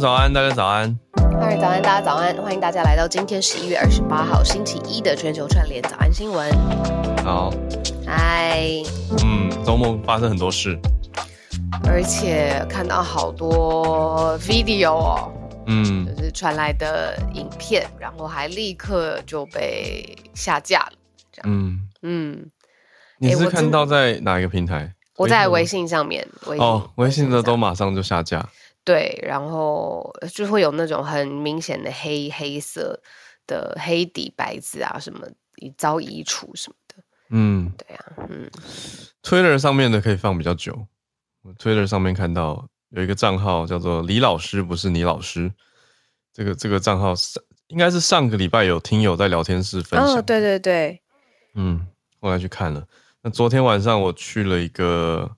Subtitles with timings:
[0.00, 0.96] 早安，大家早安。
[1.40, 6.48] 嗨，早安，大家早安，欢迎大家来到今天十一月二十八号星期一的全球串联早安新闻。
[7.24, 7.52] 好，
[8.06, 8.62] 嗨，
[9.24, 10.78] 嗯，周末发生很多事，
[11.84, 15.32] 而且看到好多 video 哦，
[15.66, 20.92] 嗯，就是传来的影片，然后还立刻就被下架了，
[21.32, 22.46] 这样，嗯嗯。
[23.18, 24.94] 你是看到在哪一个平台？
[25.16, 28.48] 我在微信上面，微信哦，微信的都马上就下架。
[28.88, 32.98] 对，然后就会有那种很明显的黑黑色
[33.46, 35.28] 的黑底白字啊，什么
[35.76, 37.04] 遭移除什么的。
[37.28, 38.50] 嗯，对啊，嗯。
[39.22, 40.86] Twitter 上面的可以放比较久。
[41.58, 45.52] Twitter 上面看到有一个账号叫做“李老师不是你老师”，
[46.32, 50.16] 这个这个账号上应该是上个礼拜有听友在聊天室分享。
[50.16, 51.02] 哦，对对对，
[51.52, 51.86] 嗯，
[52.22, 52.86] 后来去看了。
[53.20, 55.36] 那昨天晚上我去了一个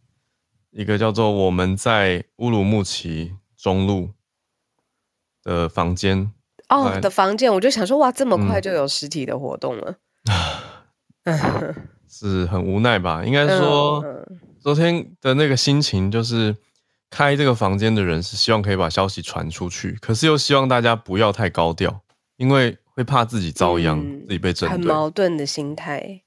[0.70, 4.10] 一个叫做“我们在乌鲁木齐中路”
[5.42, 6.30] 的房间
[6.68, 9.96] 哦的房间，我就想说哇，这么快就有实体的活动了，
[11.24, 11.74] 嗯、
[12.08, 13.24] 是很无奈吧？
[13.24, 14.04] 应该说，
[14.60, 16.54] 昨天的那个心情就是
[17.08, 22.02] 开这个房间的人是希望可以把消息传出去，可是又希望大家不要太高调，
[22.36, 26.22] 因为会怕自己遭殃，嗯、自己被针对，很矛盾的心态。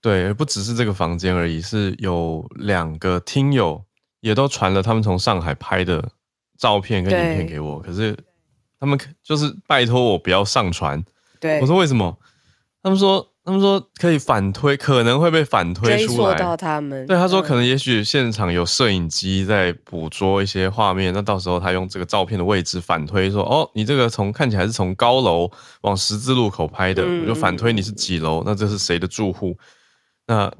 [0.00, 3.84] 对，而不只是这个房间而已，是有两个听友
[4.20, 6.10] 也都传了他们从上海拍的
[6.58, 8.16] 照片跟影片给我，可是
[8.78, 11.02] 他们就是拜托我不要上传。
[11.40, 12.18] 对，我说为什么？
[12.82, 16.34] 他们说他们说可以反推，可能会被反推出来。
[16.36, 17.06] 到他们。
[17.06, 25.50] 对，他说可能也许现场有摄影机在捕捉一些画面，那到时候他用这个照片的位置反推说，哦，你这个从看起来是从高楼
[25.82, 29.56] 往十字路口拍的，嗯、我就反推你是几楼，那这是谁的住户？
[30.26, 30.52] 那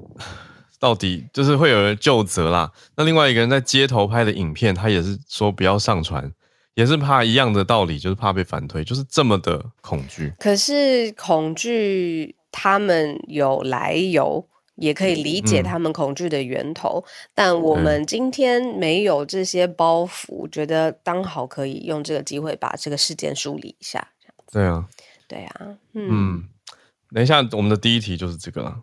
[0.78, 2.72] 到底就是会有人就责啦。
[2.97, 6.33] 那另外一个人在街头拍的影片，他也是说不要上传，
[6.75, 10.33] 也是怕一样的道理，就是怕被反推，就是这么的恐惧。
[10.38, 17.05] 可是恐惧他们有来由，也可以理解他们恐惧的源头。
[17.05, 24.06] 嗯、但我们今天没有这些包袱，嗯、觉得刚好可以用这个机会把这个事件梳理一下。
[24.53, 24.87] 对啊，
[25.27, 26.09] 对啊，嗯。
[26.11, 26.49] 嗯，
[27.12, 28.81] 等一下，我们的第一题就是这个了。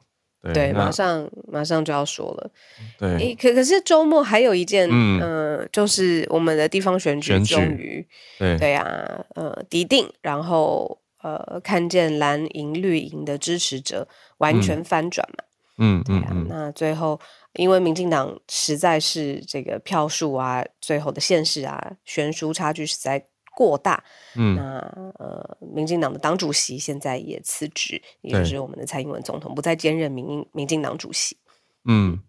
[0.53, 2.51] 对，马上马上就要说了。
[2.97, 8.06] 对，可可是周末还有一件，嗯、呃，就是我们的地方选举终于，
[8.38, 14.07] 对对呀、啊，呃，敌定，然后呃，看见蓝营绿营的支持者
[14.38, 15.44] 完全翻转嘛，
[15.78, 17.19] 嗯，对呀、啊，嗯、那最后
[17.53, 23.25] 因为民进党实在是这个票数啊，最后的现实啊，悬殊差距实在。
[23.55, 24.03] 过大，
[24.35, 24.79] 嗯，那
[25.17, 31.38] 呃，民进党的党主席现在也辞职，也就是我们的蔡英文总统不再兼任民民进党主席，
[31.85, 32.19] 嗯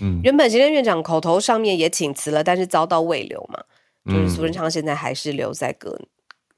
[0.00, 3.62] 嗯，原本行政院长口头上面也请辞了，但是遭到未留嘛，
[4.06, 6.00] 就是苏贞昌现在还是留在阁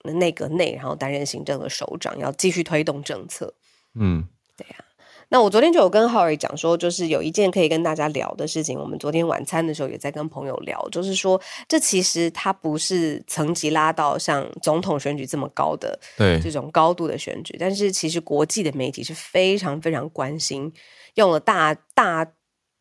[0.05, 3.53] 内阁内，然后担任行政的首长，要继续推动政策，
[3.95, 4.27] 嗯，
[4.57, 4.85] 对呀。
[5.31, 8.79] 那我昨天就有跟浩尔讲说，就是有一件可以跟大家聊的事情。
[8.79, 20.73] 我们昨天晚餐的时候也在跟朋友聊，就是说，这其实它不是层级拉到像总统选举这么高的对这种高度的选举，但是其实国际的媒体是非常非常关心，
[21.15, 22.27] 用了大大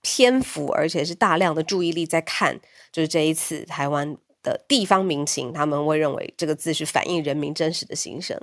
[0.02, 2.58] 篇幅，而且是大量的注意力在看，
[2.94, 8.40] 就是这一次台湾的地方民情，他们会认为这个字是反映人民真实的心声。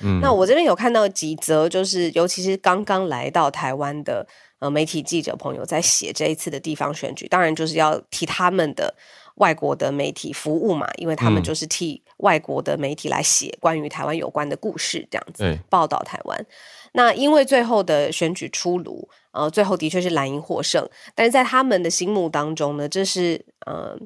[0.00, 4.26] 嗯，那我这边有看到几则，就是尤其是刚刚来到台湾的
[4.58, 8.94] 呃媒体记者朋友在写这一次的地方选举，当然就是要替他们的
[9.36, 16.46] 外国的媒体服务嘛，因为他们就是替外国的媒体来写关于台湾有关的故事，这样子对报道台湾。
[16.92, 23.98] 那因为最后的选举出炉，呃，最后的确是蓝营获胜，但是在他们的心目当中呢，这是呃，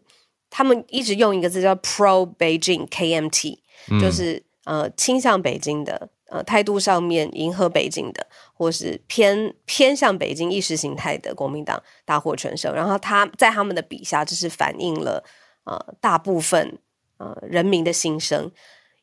[0.51, 3.59] 他们一直用一个字叫 Pro Beijing KMT，
[4.01, 4.43] 就是。
[4.71, 8.25] 呃，倾向北京的，呃，态度上面迎合北京的，
[8.55, 12.73] 或是偏偏向北京意识形态的国民党大获全胜。
[12.73, 15.25] 然后他在他们的笔下，这是反映了
[15.65, 16.79] 呃大部分
[17.17, 18.53] 呃人民的心声。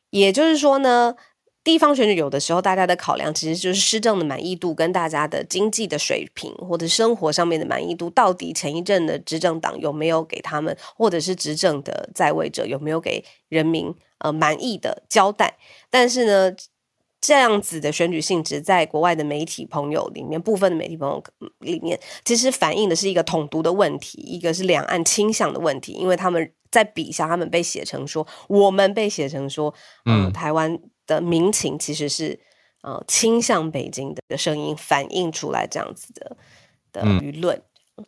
[0.08, 1.16] 也就是说呢，
[1.68, 13.94] 地方选举有的时候大家的考量其实就是施政的满意度跟大家的经济的水平或者生活上面的满意度，到底前一阵的执政党有没有给他们，或者是执政的在位者有没有给人民。
[14.20, 15.56] 呃，满意的交代，
[15.88, 16.52] 但是呢，
[17.20, 21.22] 这样子的选举性质，在国外的媒体朋友里面，部分的媒体朋友
[21.60, 29.72] 里面，其实反映的是一个统独的问题，一个是两岸倾向的问题，因为他们在笔下，他们被写成说，我们被写成说，
[30.04, 30.76] 呃、嗯，台湾
[31.08, 32.38] 的民情其实是
[32.82, 36.36] 呃倾向北京的声音，反映出来这样子的
[36.92, 37.60] 的舆论。
[37.96, 38.06] 嗯、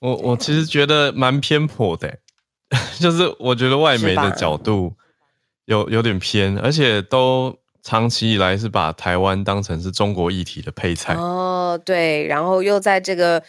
[0.00, 2.18] 我我其实觉得蛮偏颇的。
[2.98, 4.92] 就是我觉得外媒的角度
[5.66, 11.14] 有有点偏，而且都长期以来是把台湾当成是中国议题的配菜。
[11.14, 13.40] 哦，对，然后又在这个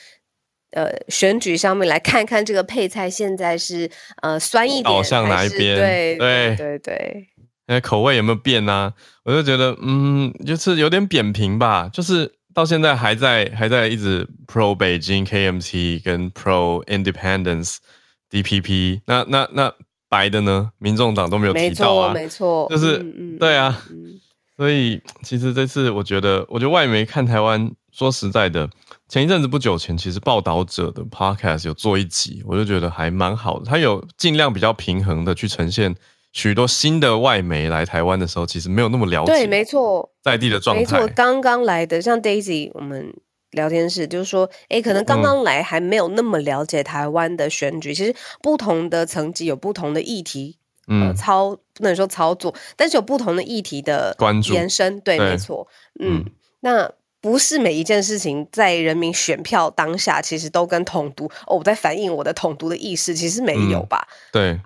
[0.72, 3.90] 呃选举上面来看看这个配菜现在是
[4.22, 5.76] 呃酸一点，倒向哪一边？
[5.76, 7.28] 对对对对，
[7.68, 8.94] 那口味有没有变啊？
[9.24, 12.34] 我就觉得嗯，就是有点扁平吧，就是。
[12.56, 17.80] 到现在还在还在一直 pro 北京 KMT 跟 pro Independence
[18.32, 19.74] DPP，那那那
[20.08, 20.72] 白的呢？
[20.78, 24.22] 民众党都没有提到啊，没错，就是、嗯、对啊、嗯，
[24.56, 28.70] 所以其实这次我觉得，我觉得外媒看台湾，说实在的，
[29.10, 35.94] 前一阵子不久前，其实报道者的 podcast 有做一集，我就觉得还蛮好的，他有尽量比较平衡的去呈现。
[36.36, 39.32] 许多新的外媒来台湾的时候，其实没有那么了解。
[39.32, 40.82] 对，没错，在地的状态。
[40.82, 43.16] 没错，刚刚来的像 Daisy，我们
[43.52, 47.94] 聊天室就是说，哎，可能刚刚来还没有那么了解台湾的选举。
[47.94, 50.58] 嗯、其实不同的层级有不同的议题，
[50.90, 55.00] 嗯，呃、操不能说操作，但是有不同的议题的关注延伸。
[55.00, 55.66] 对，对没错，
[56.02, 56.92] 嗯，嗯，那
[57.22, 64.06] 不是每一件事情在人民选票当下，其实都跟统独哦，我在反映我的统独的意识，其实没有吧？
[64.10, 64.60] 嗯、对。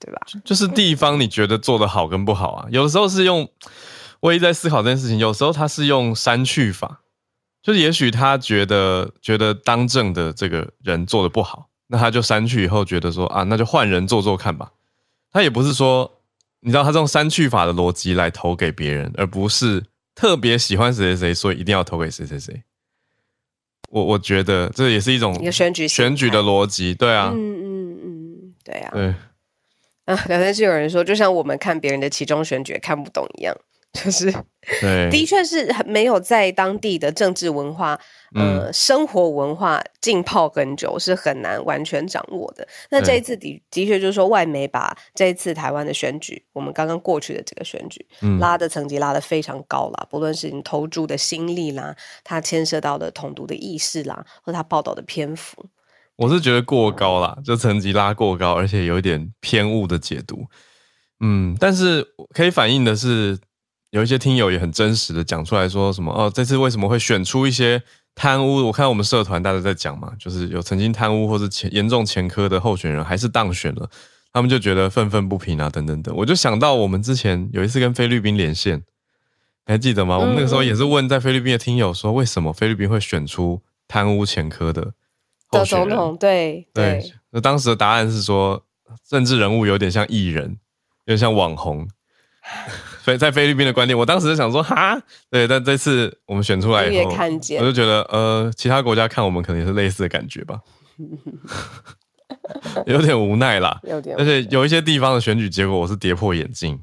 [0.00, 0.20] 对吧？
[0.44, 2.66] 就是地方，你觉得做的好跟不好啊？
[2.70, 3.48] 有的时候是用，
[4.20, 5.18] 我一直在思考这件事情。
[5.18, 7.02] 有时候他是用删去法，
[7.62, 14.72] 就是也许他觉得觉得当政的这个人做的不好，那他就删去以后觉得说啊，那就换人做做看吧。
[15.30, 16.10] 他也不是说，
[16.60, 22.62] 你知道他这种删去法的逻辑来投给别人，而不是特别喜欢谁谁谁，所以一定要投给谁谁谁。
[23.90, 29.14] 我我觉得这也是一种选举选举的逻辑，对啊，嗯嗯嗯，对啊，对。
[30.10, 33.56] 啊，聊天室有人说，就像我们看别人的其中选举看不懂一样，
[33.92, 34.32] 就是，
[34.80, 37.92] 对，的确是很没有在当地的政治文化、
[38.34, 42.66] 呃、嗯、生活文化浸泡很久，是很难完全掌握的。
[42.90, 55.66] 那这一次的的确就是说，外媒把这一次台湾的选举，我们刚刚过去的这个选举，嗯、拉的层级拉得非常高了，不论是你投注的心力啦，它牵涉到的统独的意识啦，或它报道的篇幅。
[56.20, 60.46] 我是觉得过高啦，就层级拉过高，而且有一点偏误的解读。
[61.20, 63.38] 嗯，但是可以反映的是，
[63.88, 67.82] 有一些听友也很真实的讲出来说什么哦，这次为什么会选出一些
[68.14, 68.66] 贪污？
[68.66, 73.88] 我看我们社团大家在讲嘛，就是有曾经贪污或是前严重前科的候选人还是当选了，
[74.30, 76.14] 他们就觉得愤愤不平啊，等等等。
[76.14, 78.82] 我就想到我们之前有一次跟菲律宾连线，
[79.64, 80.18] 还记得吗？
[80.18, 84.92] 我们那个时候也是问在菲律宾的听友说，为什么菲律宾会选出贪污前科的？
[85.50, 88.62] 的总统对对，那当时的答案是说，
[89.08, 90.44] 政治人物有点像艺人，
[91.06, 91.88] 有点像网红，
[93.02, 100.60] 所以在菲律宾的观点，我当时就想说哈，对，但这次我们选出来以后，我就觉得呃，其他国家看我们可能也是类似的感觉吧，
[102.86, 106.78] 有点无奈啦，有点，而且有一些地方的选举结果，我是跌破眼镜，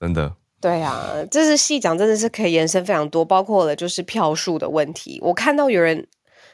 [0.00, 0.34] 真的。
[0.60, 6.08] 对啊，这是细讲，真的是可以延伸非常多，包括了就是票数的问题，我看到有人。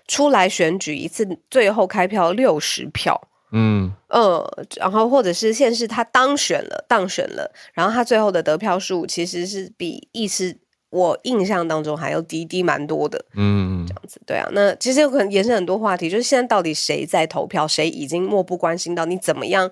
[0.07, 3.21] 出来选举一次，最后开票六十票，
[3.53, 3.93] 嗯。
[4.09, 4.45] 呃，
[4.77, 10.57] 然后或者是现是他当选了，当选了，然后他最后的得票数其实是比意思
[10.91, 19.71] 我印象当中还要低低蛮多的，嗯，这样子，对啊，那其实有可能延伸很多话题，就是现在到底谁在投票，谁已经漠不关心到你怎么样？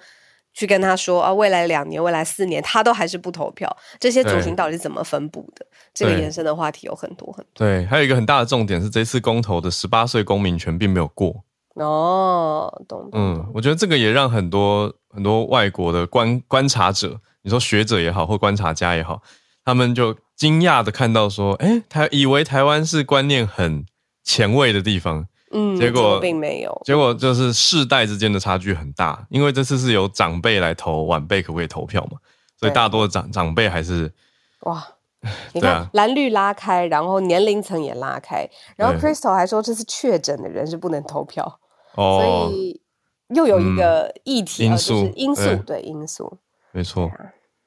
[0.58, 3.76] 去跟他说啊，未来两年、未来四年，他都还是不投票。
[4.00, 5.64] 这些族群到底是怎么分布的？
[5.94, 7.64] 这个延伸的话题有很多很多。
[7.64, 11.44] 对，还有一个很大的重点是，这次公投的十八岁公民权并没有过。
[11.74, 13.12] 哦，懂懂。
[13.14, 19.22] 嗯，我觉得这个也让很多很多外国的观观察者，你说学者也好，或观察家也好，
[19.64, 23.86] 他们就惊讶的看到说，哎，台以为台湾是观念很
[24.24, 25.28] 前卫的地方。
[25.50, 32.19] 嗯，结果并没有，结果就是世代之间的差距很大，因为这次是由长辈来投，晚辈可不可以投票嘛？
[32.57, 34.12] 所以大多的长长辈还是
[34.61, 34.87] 哇，
[35.55, 41.61] 你看蓝绿拉开，然后年龄层也拉开，然后 Crystal 还说这是确诊的人是不能投票，
[41.95, 42.81] 哦，所以
[43.28, 45.81] 又有一个议题因素，就是因素对。
[45.81, 46.38] 因素，
[46.73, 47.11] 没错，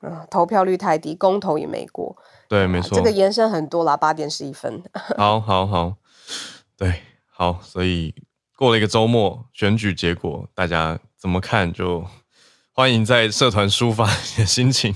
[0.02, 2.16] 啊，投票率太低，公投也没过，
[2.48, 4.84] 对，没错，这个延伸很多啦，八点十一分，
[5.18, 5.96] 好好好，
[6.78, 7.02] 对。
[7.41, 8.13] 好，所以
[8.55, 11.74] 过了一个周末，选举结果大家怎么看？
[11.74, 12.05] 就
[12.71, 14.93] 欢迎在社团抒发你的心情。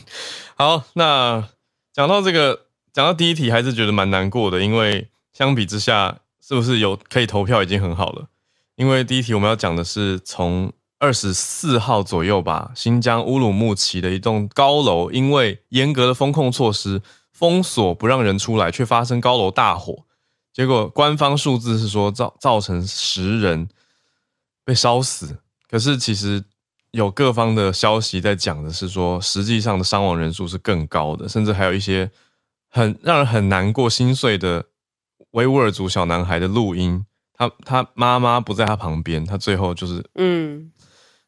[0.55, 1.49] 好，那
[1.91, 8.27] 讲到这个，讲到第一题，还是觉得蛮难过的，因为相比之下，是不是有可以投票已经很好了？
[8.75, 20.04] 因为第一题我们要讲的是从二十四号左右吧，新疆乌鲁木齐的一栋高楼，因为严格的封控措施，封锁不让人出来，却发生高楼大火。
[20.55, 23.67] 结果官方数字是说造造成十人
[24.63, 25.38] 被烧死，
[25.69, 26.41] 可是其实
[26.91, 32.09] 有各方的消息在讲的是说，实际上的伤亡人数是更高的，甚至还有一些
[32.69, 34.63] 很让人很难过、心碎的
[35.31, 40.71] 维吾尔族小男孩的录音，他他妈妈不在他旁边，他最后就是嗯，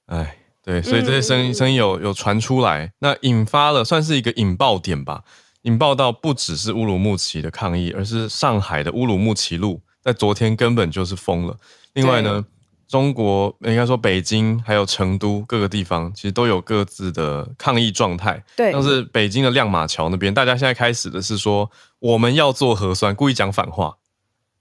[0.05, 5.25] 哎，对，所以这些声音声音有有传出来，那引发了算是一个引爆点吧，
[5.67, 11.55] 引爆到不只是乌鲁木齐的抗议，而是上海的乌鲁木齐路在昨天根本就是封了。
[11.93, 12.43] 另外呢。
[12.89, 18.41] 中国应该说北京还有成都各个地方，其实都有各自的抗议状态。
[18.55, 21.69] 对，像是北京的亮马桥那边，大家现在开始的是说
[21.99, 23.97] 我们要做核酸，故意讲反话，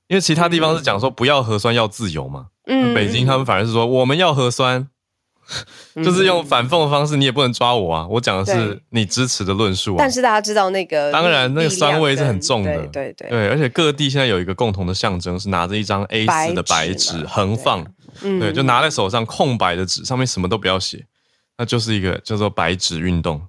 [0.09, 2.49] 因为其他地方是讲说不要核酸要自由嘛。
[2.67, 4.89] 嗯，北京他们反而是说我们要核酸，嗯、
[6.03, 8.07] 就是用反讽的方式，你也不能抓我啊！
[8.09, 9.97] 我讲的是你支持的论述啊。
[9.99, 12.77] 但是大家知道那个，当然那个酸味是很重的。
[12.89, 17.87] 对对对，对，而且各地现在有一个共同的象征，是拿着一张 A 四的白纸横放。
[18.23, 21.05] 嗯，对，就拿在手上空白的纸，上面什么都不要写，
[21.59, 23.41] 那就是一个叫做白纸运动。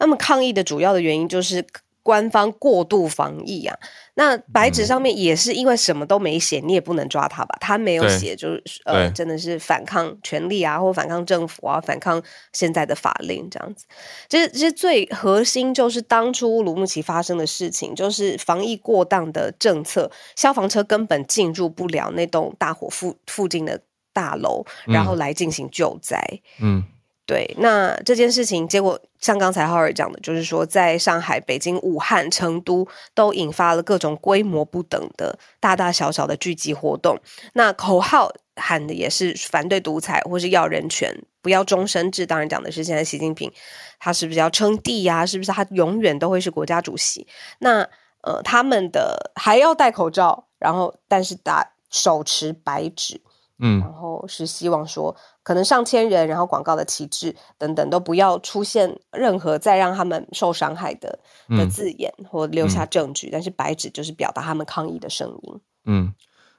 [0.00, 1.64] 那么抗议的主要的原因就是
[2.08, 3.76] 官方过度防疫啊。
[4.14, 7.54] 那白纸上面也是因为什么都没写，你也不能抓他吧？
[7.60, 12.22] 他没有写，就是呃，真的是反抗权力啊，或反抗政府啊，反抗
[12.54, 13.84] 现在的法令这样子。
[14.30, 23.78] 其实，其实最核心就是当初乌鲁木齐发生的事情，就是防疫过当的政策，消防车根本进入不了那栋大火附附近的。
[24.10, 26.20] 大楼，然后来进行救灾。
[26.60, 26.82] 嗯，
[27.28, 27.54] 对。
[27.58, 37.20] 那这件事情结果，像刚才浩尔讲的，就是说，在上海、北京、武汉、成都都引发了各种规模不等的大大小小的聚集活动。
[37.52, 42.24] 那口号喊的也是反对独裁，或是要人权，不要终身制。
[42.24, 43.52] 当然讲的是现在习近平，
[43.98, 45.26] 他是不是要称帝呀？
[45.26, 47.26] 是不是他永远都会是国家主席？
[47.58, 47.86] 那
[48.22, 53.20] 呃，他们的还要戴口罩，然后但是打手持白纸。
[53.60, 65.60] 嗯，然后是希望说，可能上千人，然后广告的旗帜等等都不要出现任何再让他们受伤害的的字眼或留下证据，嗯、但是白纸就是表达他们抗议的声音。
[65.86, 66.14] 嗯，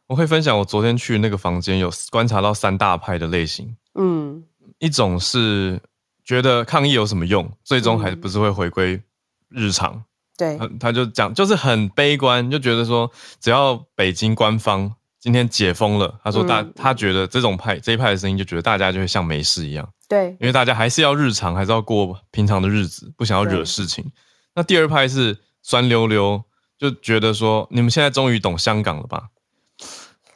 [0.08, 3.74] 我会分享我昨天去那个房间有观察到三大派的类型。
[3.96, 4.44] 嗯，
[4.80, 5.80] 一种是
[6.26, 9.02] 觉得抗议有什么用，最终还不是会回归
[9.48, 9.94] 日常。
[9.94, 10.04] 嗯、
[10.38, 14.94] 对，他他就讲就是很悲观，就觉得说只要北京官方。
[15.20, 24.12] 今天解封了，他说大、嗯、他觉得这种派这一派的声音就觉得大家就会像没事一样，对，因为大家还是要日常，还是要过平常的日子，不想要惹事情。
[24.56, 26.44] 那第二派是酸溜溜，
[26.78, 29.28] 就觉得说你们现在终于懂香港了吧？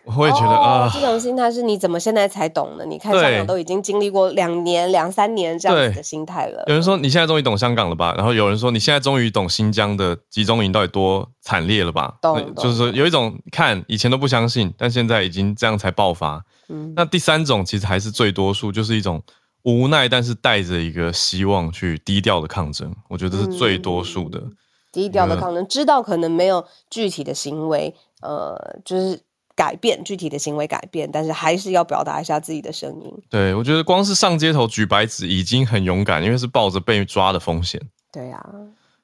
[0.06, 2.84] 我也觉得啊，这种心态是你怎么现在才懂呢？
[2.86, 6.62] 你看香港都已经经历过两年、两三年这样子的心态了。
[6.68, 8.14] 有人说你现在终于懂香港了吧？
[8.18, 12.16] 然后有人说你现在终于懂新疆的集中营到底多惨烈了吧？
[12.22, 16.44] 懂，就是说有一种看以前都不相信，但现在已经这样才爆发。
[16.68, 19.24] 嗯，那第三种其实还是最多数，就是一种
[19.64, 22.94] 无奈，但是带着一个希望去低调的抗争。
[23.08, 24.52] 我觉得是最多数的、嗯、
[24.92, 29.22] 低调的抗争，知道可能没有具体的行为，呃，就是。
[29.56, 33.14] 改变具体的行为，改变，但是还是要表达一下自己的声音。
[33.30, 37.82] 对，我觉得光是上街头举白纸已经很勇敢，因为是抱着被抓的风险。
[38.12, 38.50] 对呀、啊，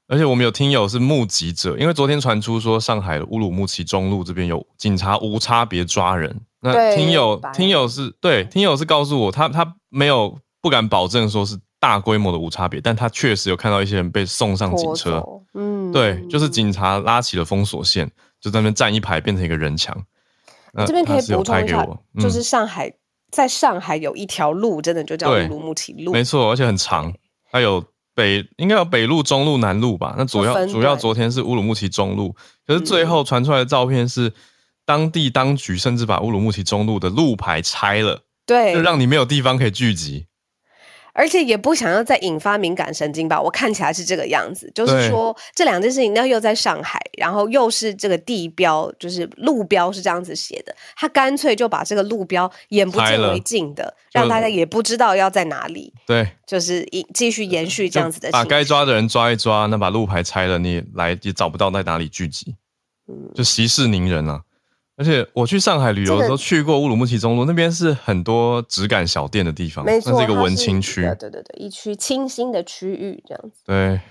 [0.08, 6.42] 而且我们有听友是目击者，因为昨天传出说上海的乌鲁木齐中路这边有警察无差别抓人。
[6.62, 15.24] 那听友听友是对听友是告诉我，他他没有不敢保证说是大规模的无差别，但他确实有看到一些人被送上警车。
[15.54, 19.96] 嗯，对，就是警察拉起了封锁线，就在那边站一排，变成一个人墙。
[20.86, 21.86] 这边可以补充一下，
[22.16, 22.92] 嗯、就是上海，
[23.32, 27.14] 在上海有一条路，真的就叫乌鲁木齐路，没错，而且很长，
[27.52, 27.84] 它有
[28.16, 30.16] 北应该有北路、中路、南路吧？
[30.18, 32.36] 那主要主要昨天是乌鲁木齐中路，
[32.66, 34.34] 可是最后传出来的照片是，
[34.86, 40.26] 当地当局甚至把乌鲁木齐中路的路牌拆了，对，就让你没有地方可以聚集。
[41.20, 62.56] 而且也不想要再引发敏感神经吧，我看起来是这个样子，就是说这两件事情，那又在上海，然后又是这个地标，就是路标是这样子写的，他干脆就把这个路标眼不见为净的，让大家也不知道要在哪里，对，就是继续延续这样子的，把该抓的人抓一抓，那把路牌拆了，你来也找不到在哪里聚集，
[63.10, 64.42] 嗯，就息事宁人啊。
[65.00, 73.62] 而且我去上海旅游的时候，去过乌鲁木齐中路，那边是很多质感小店的地方，没错，那是一个文青区，对对对，一区清新的区域这样子。
[73.66, 74.02] 对，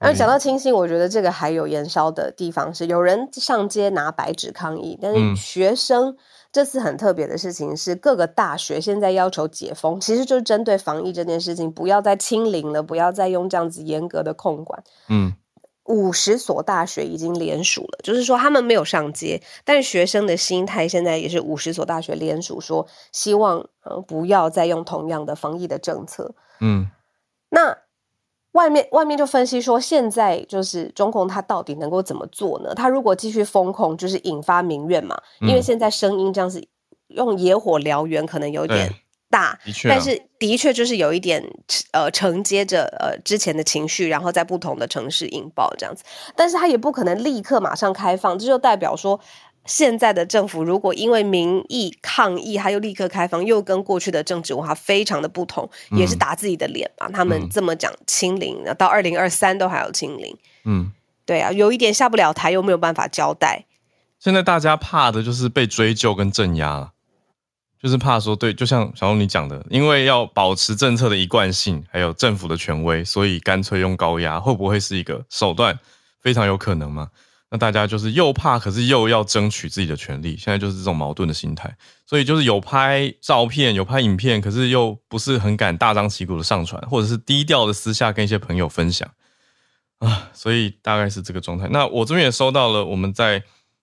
[0.00, 6.16] 然后讲到清新，我觉得这个还有延烧的地方是，有人上街拿白纸抗议，但是学生
[6.50, 14.82] 这次很特别的事情是，各个大学现在要求解封，其实就是针对防疫这件事情，不要再清零了，不要再用这样子严格的控管。
[15.08, 15.34] 嗯。
[15.86, 26.34] 五十所大学已经联署了，就是说他们没有上街，但是学生的心态现在也是五十所大学联署说，希望呃不要再用同样的防疫的政策。
[26.60, 26.86] 嗯，
[27.50, 27.76] 那
[28.52, 32.72] 外面外面就分析说，现在就是中共他到底能够怎么做呢？
[32.74, 36.64] 他如果继续封控，就是引发民怨嘛，因为现在声音这样子
[37.08, 38.94] 用野火燎原，可能有点。
[39.32, 41.42] 大的确，但是的确就是有一点
[41.92, 46.04] 呃承接着呃之前的情绪，然后在不同的城市引爆这样子，
[46.36, 49.18] 但是他也不可能立刻马上开放，这就代表说
[49.64, 57.08] 现在的政府如果因为民意抗议，他又立刻开放，又跟过去的政治文化非常的不同，也是打自己的脸嘛。
[57.08, 60.92] 他们这么讲清零，到二零二三都还有清零，嗯，
[61.24, 63.64] 对啊，有一点下不了台，又没有办法交代。
[64.18, 66.92] 现在大家怕的就是被追究跟镇压了。
[67.82, 75.76] 就是怕说，对，就像小龙你讲的，因为要保持政策的一贯性，还有政府的权威，所以干脆用高压，会不会是一个手段？
[76.20, 77.10] 非常有可能嘛。
[77.50, 81.76] 那大家就是又怕，可是又要争取自己的权利，现在就是这种矛盾的心态。
[82.06, 89.10] 所以就是有拍照片，有拍影片，可是又不是很敢大张旗鼓的上传，或者是低调的私下跟一些朋友分享
[89.98, 90.30] 啊。
[90.32, 91.68] 所以大概是这个状态。
[91.72, 93.42] 那我这边也收到了我们在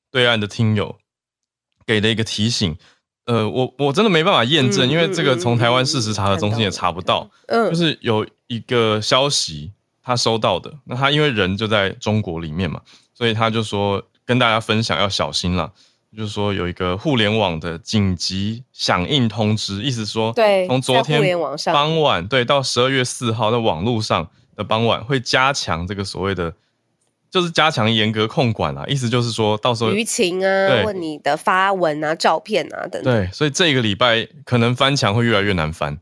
[0.10, 0.98] 对岸的听友
[1.86, 2.78] 给的一个提醒。
[3.30, 7.30] 呃，我我真的没办法验证，嗯、因为这个从台湾事实查核中心也查不到。
[7.48, 9.72] 嗯，就是有一个消息
[10.02, 12.82] 他收到的，那他因为人就在中国里面嘛，
[13.14, 15.72] 所以他就说跟大家分享要小心了，
[16.18, 21.22] 就是说有一个互联网的紧急响应通知，意思说，对，从昨天
[21.68, 26.52] 傍晚对到十二月四号在网络上的傍晚会加强这个所谓的。
[27.32, 33.04] 就是加强严格控管啊，意思就是说到时候舆情啊，问你的发文啊、照片啊等等。
[33.04, 36.00] 对，所以这个礼拜可能翻墙会越来越难翻。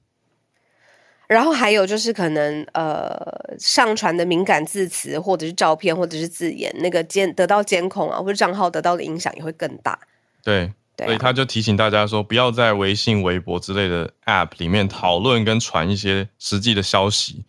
[1.27, 3.19] 然后还有就是可能呃
[3.59, 9.99] 上传的敏感字词或者是照片或者是字眼，那个监得到监控啊，或者账号得到的影响也会更大。
[10.41, 17.43] 对，对啊，所以他就提醒大家说，不要在微信、微博之类的 App 里面讨论跟传一些实际的消息。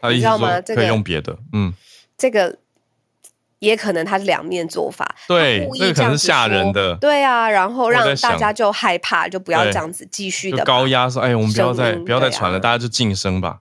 [0.00, 1.74] 他的意思说可以用别的，这个、嗯，
[2.16, 2.58] 这个。
[3.60, 13.58] 也可能他是两面做法，对，这个可能是吓人的，对啊，然后让大家就害怕，就不要这样子继续的高压说，哎，我们不要再不要再传了，啊、大家就噤声吧。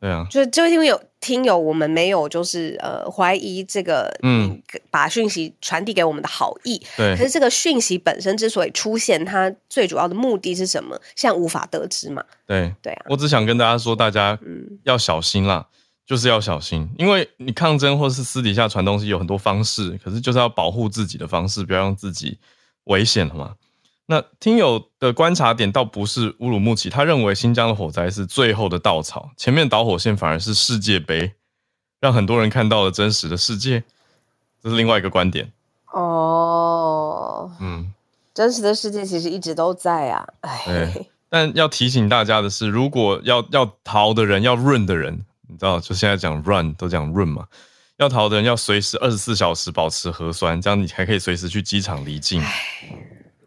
[0.00, 10.98] 对啊，就就因为有听友，我们没有就是呃怀疑这个嗯把讯息传递给我们的好意，对，可是这个讯息本身之所以出现，它最主要的目的是什么？
[11.14, 12.24] 现在无法得知嘛。
[12.46, 15.66] 对对啊，我只想跟大家说，大家嗯要小心啦。
[16.06, 22.38] 就是要小心，因为你抗争或是私底下传东西有很多方式，可是就是要保护自己的方式，不要让自己
[22.84, 23.54] 危险了嘛。
[24.06, 31.34] 那听友的观察点倒不是乌鲁木齐，他认为新疆的火灾是最后的稻草，前面导火线反而是世界杯，
[32.00, 33.84] 让很多人看到了真实的世界，
[34.60, 35.52] 这是另外一个观点。
[35.92, 37.92] 哦，嗯，
[38.34, 45.24] 真实的世界其实一直都在啊，哎，但要提醒大家的是，如果要要逃的人，要 run 的人。
[45.50, 47.44] 你知道，就现在讲 run 都讲 run 嘛，
[47.98, 52.42] 要逃的人要随时二十四小时保持核酸，这样你还可以随时去机场离境。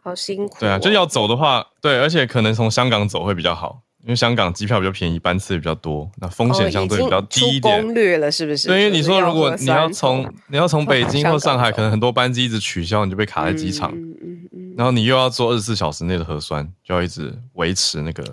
[0.04, 0.58] 好辛苦哦。
[0.60, 7.80] 对啊，就要走的话，对，而且可能从香港走会比较好，因为香港机票比较便宜，班次也比较多，那风险相对比较低一点。
[7.80, 8.68] 哦，攻略了是不是？
[8.68, 13.92] 对，因为你说如果你要从你要从北京或上海，可能很多班机一直取消，你就被卡在机场。
[13.96, 14.74] 嗯嗯嗯。
[14.76, 18.24] 然后你又要做二十四小时内的核酸，就要一直维持那个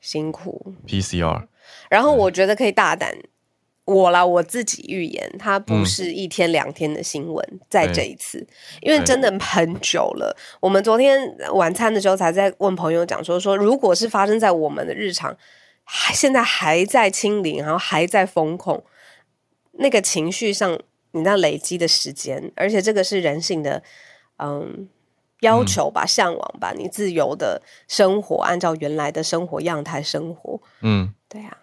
[0.00, 1.42] 辛苦 PCR。
[1.90, 3.14] 然后我觉得可以大胆，
[3.84, 8.46] 我啦我自己预言，它不是一天两天的新闻，嗯、在这一次，
[8.80, 10.36] 因为真的很久了。
[10.60, 15.36] 我们昨天晚餐的时候才在问朋友讲说，说如果是发生在我们的日常，
[16.14, 18.84] 现在还在清零，然后还在封控，
[19.72, 20.78] 那个情绪上
[21.10, 23.82] 你那累积的时间，而且这个是人性的
[24.38, 24.88] 嗯
[25.42, 31.56] 要求吧，向往吧，你自由的生活，按照原来的生活样态生活，嗯，对啊。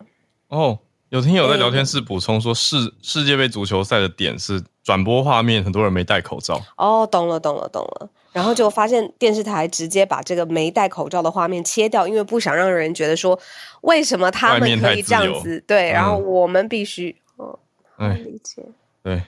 [0.47, 6.61] 哦，有听友在聊天室补充说，世、欸、世界杯足球赛的点是转播画面，很多人没戴口罩。
[6.77, 8.09] 哦，懂了，懂了，懂了。
[8.31, 13.39] 然后就发现电视台直接把这个没戴口罩的画面切掉，因为不想让人觉得说，
[13.81, 15.63] 为什么他们可以这样子？
[15.65, 17.57] 对，然后我们必须，哦，
[17.97, 18.63] 嗯，理解，
[19.01, 19.23] 对。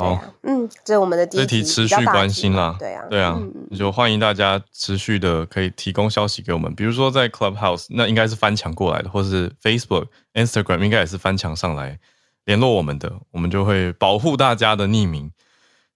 [0.00, 11.98] 好，嗯，这是我们的第一题，这题持续关心啦，对啊，对啊，嗯、就欢迎大家持续的可以提供消息给我们，比如说在 Clubhouse，那应该是翻墙过来的，或是 Facebook、Instagram 应该也是翻墙上来
[12.44, 15.30] 联络我们的，我们就会保护大家的匿名，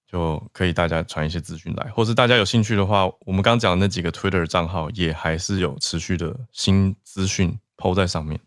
[0.07, 8.39] 就可以大家传一些资讯来，或是大家有兴趣的话，我们刚讲的那几个 Twitter 账号也还是有持续的新资讯 PO 在上面。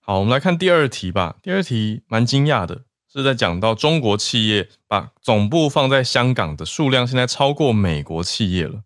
[0.00, 2.82] 好，我们来看第二题吧，第二题蛮惊讶的。
[3.20, 8.82] 是在讲到中国企业把总部放在香港的数量，现在超过美国企业了。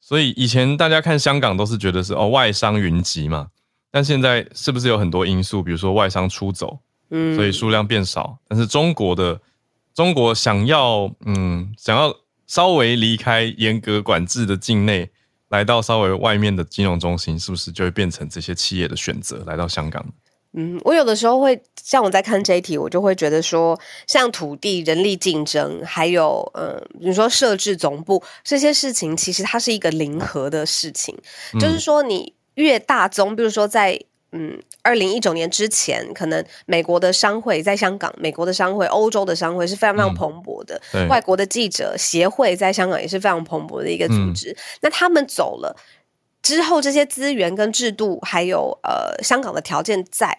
[0.00, 3.48] 所以以前大家看香港都是觉得是哦外商云集嘛，
[3.90, 8.38] 但现在是不是有很多因素，比如说外商出走，嗯，所以数量变少。
[8.48, 9.40] 但是中国的
[9.94, 12.14] 中国想要嗯想要
[12.46, 15.10] 稍微离开严格管制的境内，
[15.48, 20.04] 来到稍微外面的金融中心，是不是就会变成这些企业的选择来到香港？
[20.54, 31.16] 嗯，我有的时候会像我在看这一题，我就会觉得说，像土地、人力竞争，还有嗯，比如说设置总部这些事情，其实它是一个零和的事情。
[31.54, 33.98] 嗯、就是说，你越大宗，比如说在
[34.32, 44.50] 嗯二零一九年之前，可能美国的商会在香港，美国的商会、欧洲的商会是非常非常蓬勃的，嗯、外国的记者协会在香港也是非常蓬勃的一个组织。
[44.50, 45.74] 嗯、那他们走了。
[46.42, 50.36] 之后，这些资源跟制度，还有呃香港的条件在，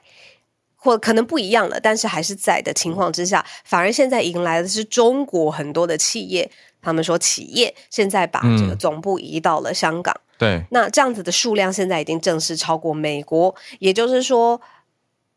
[0.76, 10.13] 或可能不一样了，但是还是在的情况之下，反而现在迎来的是中国很多的企业，他们说企业现在把这个总部移到了香港。
[10.13, 14.60] 嗯、对，那这样子的数量现在已经正式超过美国，也就是说，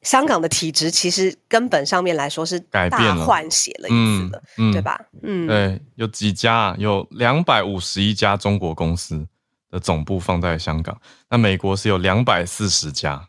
[0.03, 2.89] 香港的体制其实根本上面来说是大
[3.25, 5.01] 换血了一次的，嗯、对吧？
[5.23, 9.25] 嗯，对，有几家，有两百五十一家中国公司。
[9.77, 13.29] 的总部放在香港，那美国是有两百四十家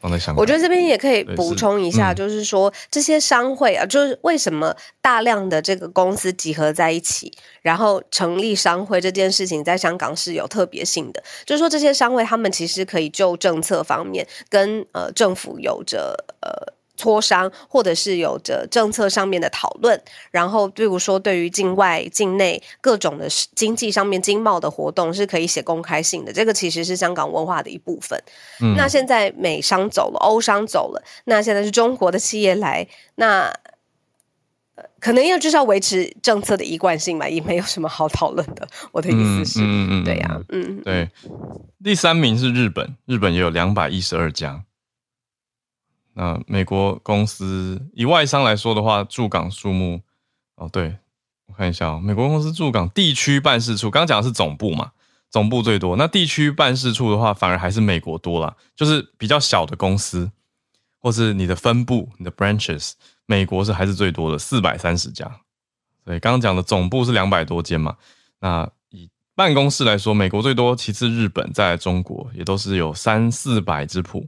[0.00, 0.40] 放在香港。
[0.40, 11.22] 我觉得这边也可以补充一下，就是说、嗯、这些商会啊，就是为什么大量的这个公司集合在一起，然后成立商会这件事情，在香港是有特别性的。
[11.44, 16.74] 就是说这些商会，他们其实可以就政策方面跟呃政府有着呃。
[16.96, 28.18] 磋商，或者是有着政策上面的讨论，然后比如说对于境外、境内各种的经济上面经贸的活动是可以写公开信的，这个其实是香港文化的一部分。
[28.60, 33.52] 嗯，那现在美商走了，欧商走了，那现在是中国的企业来，那
[35.00, 38.66] 可能要就是要维持政策的一贯性嘛，也没有什么好讨论的。
[38.92, 41.10] 我的意思是，嗯嗯，对呀，嗯，对。
[41.82, 44.64] 第三名是日本，日本也有两百一十二家。
[46.18, 50.00] 那美国公司以外商来说的话，驻港数目
[50.54, 50.96] 哦，对，
[51.46, 54.92] 我看一下哦，美国公司驻港地区办事处，刚刚讲的是总部嘛，
[55.28, 55.94] 总部最多。
[55.96, 60.30] 那地区办事处的话，反而还是美国多啦，就是比较小的公司，
[61.00, 62.92] 或是你的分部，你的 branches，
[63.26, 65.30] 美国是还是最多的，四百三十家。
[66.02, 67.94] 对，刚刚讲的总部是两百多间嘛，
[68.40, 74.26] 那以办公室来说，美国最多，其次日本，在中国，也都是有三四百支铺。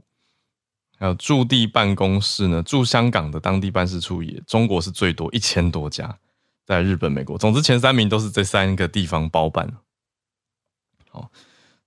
[0.99, 6.17] 还有驻地办公室呢，驻香港的当地办事处也，中国是最多一千多家，
[6.65, 9.71] 在日本、美国，总之前三名都是这三个地方包办。
[11.09, 11.31] 好，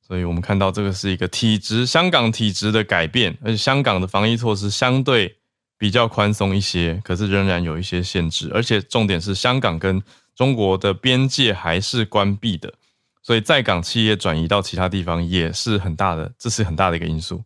[0.01, 5.37] 所以我们看到这个是一个体质，香港体质的改变，而且香港的防疫措施相对
[5.77, 10.03] 比较宽松一些，可是仍然有一些限制，而且重点是香港跟
[10.35, 12.73] 中国的边界还是关闭的，
[13.23, 17.45] 所以在港企业转移到其他地方也是很大的，这是很大的一个因素。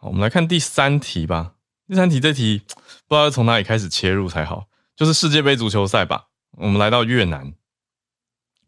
[0.00, 1.54] 好，我们来看第三题吧。
[1.88, 2.62] 第三题这题
[3.08, 6.26] 不知道从哪里开始切入才好，就是世界杯足球赛吧。
[6.52, 7.52] 我们来到越南，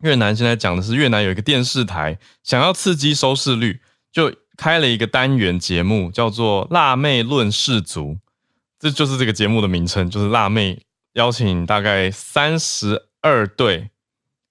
[0.01, 8.15] 越南现在讲的是越南有一个电视台想要刺激收视率，就开了一个单元节目，叫做《辣妹论世足》，
[8.81, 13.91] 这就是这个节目的名称，就是辣妹邀请大概三十二队，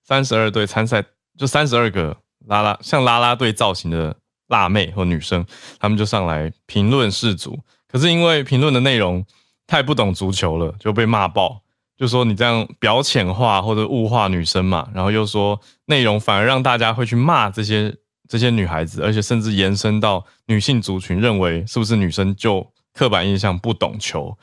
[0.02, 1.04] 三十二队参赛，
[1.38, 4.16] 就三十二个啦啦像啦啦队造型的。
[4.50, 5.44] 辣妹或女生，
[5.80, 9.26] 他们就上来评论世足，可是因为评论的内容
[9.66, 11.62] 太不懂足球了，就被骂爆，
[11.96, 17.96] 就说你这样表浅化或者物化女生嘛，然后又说内容反而让大家会去骂这些
[18.28, 24.38] 这些女孩子，而且甚至延伸到女性族群，认为是不是女生就刻板印象不懂球，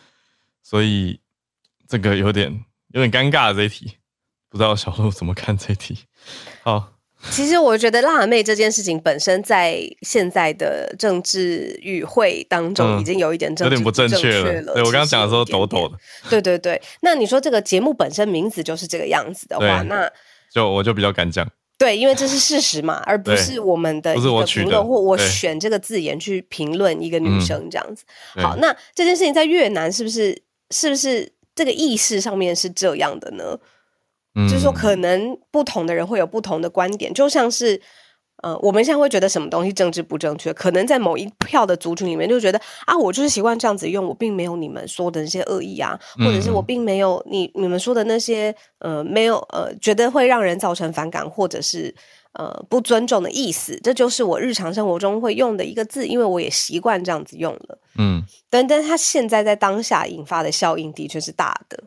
[0.62, 1.21] 所以
[1.88, 3.97] 这个有点有点尴尬的这一题，
[4.49, 5.99] 不知道小鹿怎么看这一题？
[6.62, 6.96] 好。
[7.31, 14.62] 其实我觉得辣妹这件事情本身在现在的政治语汇当中已经有一点政治、嗯、有点不正确了。
[14.62, 15.99] 了对我刚刚讲的时候抖抖的。
[16.31, 20.11] 对对对，那你说这个节目本身名字就是这个样子的话，那
[20.51, 21.47] 就我就比较敢讲。
[21.79, 28.03] 对，因为这是事实嘛，而不是我们的一个评论或我选这个字眼去评论一个女生这样子。
[28.37, 33.59] 嗯、好，那这件事情在越南是不是是不是这个意识上面是这样的呢？
[34.49, 37.81] 就是说，可能不同的人会有不同的观点，就像是
[38.42, 51.94] 呃，我们现在会觉得什么东西政治不正确，可能在某一票的族群里面就觉得啊，我就是习惯这样子用，我并没有你们说的那些恶意啊，或者是我并没有你你们说的那些呃没有呃觉得会让人造成反感或者是
[52.35, 57.79] 呃不尊重的意思，这就是我日常生活中会用的一个字，因为我也习惯这样子用了。
[57.96, 61.83] 嗯，但但他现在在当下引发的效应的确是大的。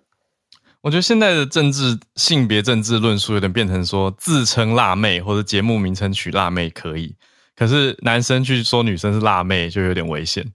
[0.82, 7.16] 我觉得现在的政治性别政治论述有点变成说，自称辣妹或者节目名称取辣妹可以，
[7.56, 10.54] 可是男生去说女生是辣妹就有点危险，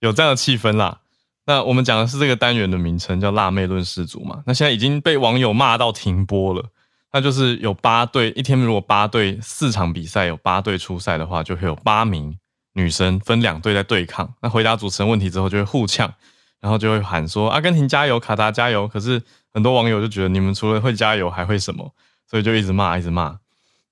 [0.00, 0.98] 有这样的气氛啦。
[1.46, 4.42] 那我们讲的是这个单元的名称叫“辣妹论世族”嘛？
[4.46, 6.64] 那现在已经被网友骂到停播了。
[7.12, 12.38] 那就是有八队，一天如果八队四场比赛有八队出赛的话，就会有八名
[12.74, 14.32] 女生分两队在对抗。
[14.40, 16.14] 那回答主持人问题之后就会互呛，
[16.60, 19.20] 然后就会喊说：“阿根廷加油，卡达加油！”可是
[19.52, 21.92] 很多网友就觉得你们除了会加油还会什么，
[22.30, 23.38] 所以就一直骂一直骂。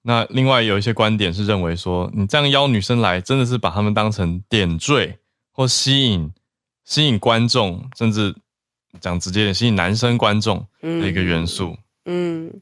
[0.02, 5.18] 那另外有一些观点是认为说，你这样邀女生来，真的是把她们当成点缀
[5.52, 6.32] 或吸引
[6.84, 8.34] 吸引观众，甚至
[9.00, 11.76] 讲直接点，吸引男生观众的一个元素。
[12.06, 12.46] 嗯。
[12.46, 12.60] 嗯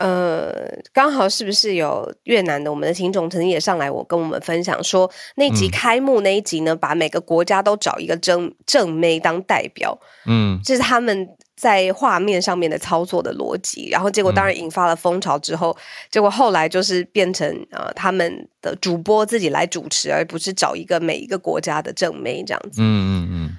[0.00, 0.50] 呃，
[0.94, 11.28] 刚好是不是有越南的我们的听众曾经也上来，我跟我们分享说，那集开幕那一集呢，嗯、把每个国家都找一个正正妹当代表，嗯，这是他们
[11.60, 13.90] 在画面上面的操作的逻辑。
[13.90, 22.80] 然后结果当然引发了风潮之后，嗯、结果后来就是变成呃他们的主播自己来主持，而不是找一个每一个国家的正妹这样子。
[22.80, 23.56] 嗯嗯嗯。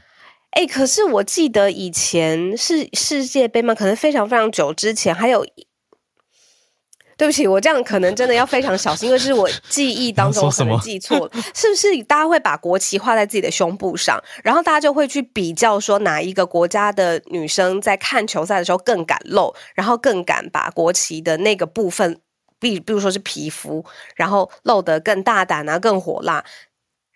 [0.49, 5.45] 哎、欸，可是我记得以前是世界杯嘛，可能非常非常久之前还有。
[7.21, 12.01] 对不起，我这样可能真的要非常小心，因为是我记忆当中 可能记错了， 是不是？
[12.05, 22.17] 大家会把国旗画在自己的胸部上，然后大家就会去比较说哪一个国家的女生在看球赛的时候更敢露，然后更敢把国旗的那个部分，
[22.59, 26.43] 比比如说是皮肤，然后露得更大胆啊，更火辣。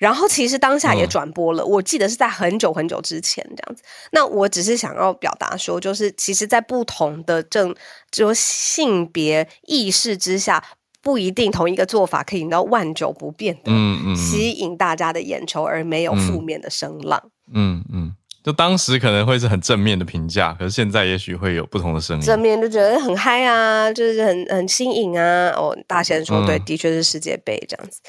[0.05, 3.81] 然后其实当下也转播了，嗯、我记得是在很久很久之前这样子。
[4.11, 7.73] 那我只是想要表达说，就是其实，在不同的正
[8.11, 10.63] 就性别意识之下，
[11.01, 17.19] 不一定同一个做法可以引到万久不变的，嗯嗯，吸引大家的眼球，而没有负面的声浪。
[17.51, 22.23] 嗯嗯，嗯，就当时可能会是很正面的评价，可是现在也许会有不同的声音。
[22.23, 25.49] 正面就觉得很嗨啊，就是很很新颖啊。
[25.55, 27.99] 哦，大仙说、嗯、对，的确是世界杯这样子。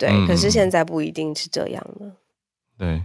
[0.00, 2.10] 对，可是现在不一定是这样了。
[2.78, 3.04] 对，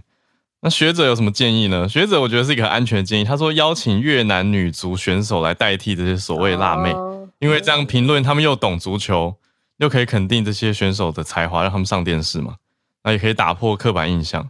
[0.62, 1.86] 那学者有什么建议呢？
[1.86, 3.24] 学者我觉得是一个很安全的建议。
[3.24, 9.36] 他说邀请越南女足选手来代替这些所谓辣妹，哦、因为这样评论他们又懂足球，
[9.76, 12.56] 又可以肯定这些选手的才华，让他们上电视嘛。
[13.04, 14.48] 那也可以打破刻板印象，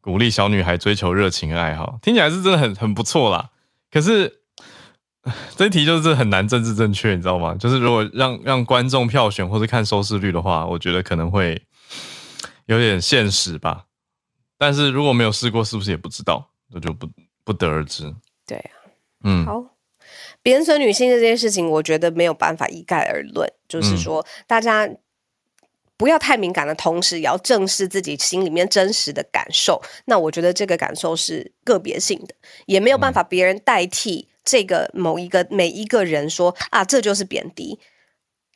[0.00, 1.98] 鼓励小女孩追求热情和爱好。
[2.00, 3.50] 听起来是真的很很不错啦。
[3.90, 4.39] 可是。
[5.54, 7.54] 这一题就是很难政治正确，你知道吗？
[7.54, 11.62] 就是如果让让观众票选或者看收视率的话，我觉得可能会
[12.66, 13.84] 有点现实吧。
[14.56, 16.50] 但是如果没有试过，是不是也不知道？
[16.72, 17.06] 那就不
[17.44, 18.14] 不得而知。
[18.46, 18.72] 对啊，
[19.24, 19.62] 嗯，好，
[20.42, 23.46] 贬损女性的这件事情，我觉得没有办法一概而论。
[23.68, 24.88] 就是说，大家
[25.98, 29.82] 不要太敏感的同时，也要正视自己心里面真实的感受。
[30.06, 34.29] 那我觉得这个感受是个别性的，也没有办法别人代替。
[34.44, 37.78] 这个某一个每一个人说啊，这就是贬低，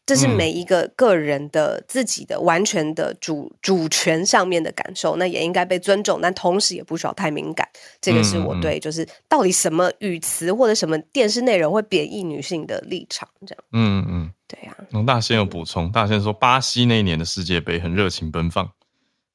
[0.06, 7.66] 这是每一个个人的自己的完全的主主权上面的感受，那也应该被尊重，但同时也不需要太敏感。
[8.00, 13.64] 这个是我对，就是到底什么语词或者什么电视内容会贬义女性的立场，这样。
[13.72, 14.76] 嗯嗯，对呀。
[14.90, 18.70] 龙大仙有补充，大仙说巴西那一年的世界杯很热情奔放，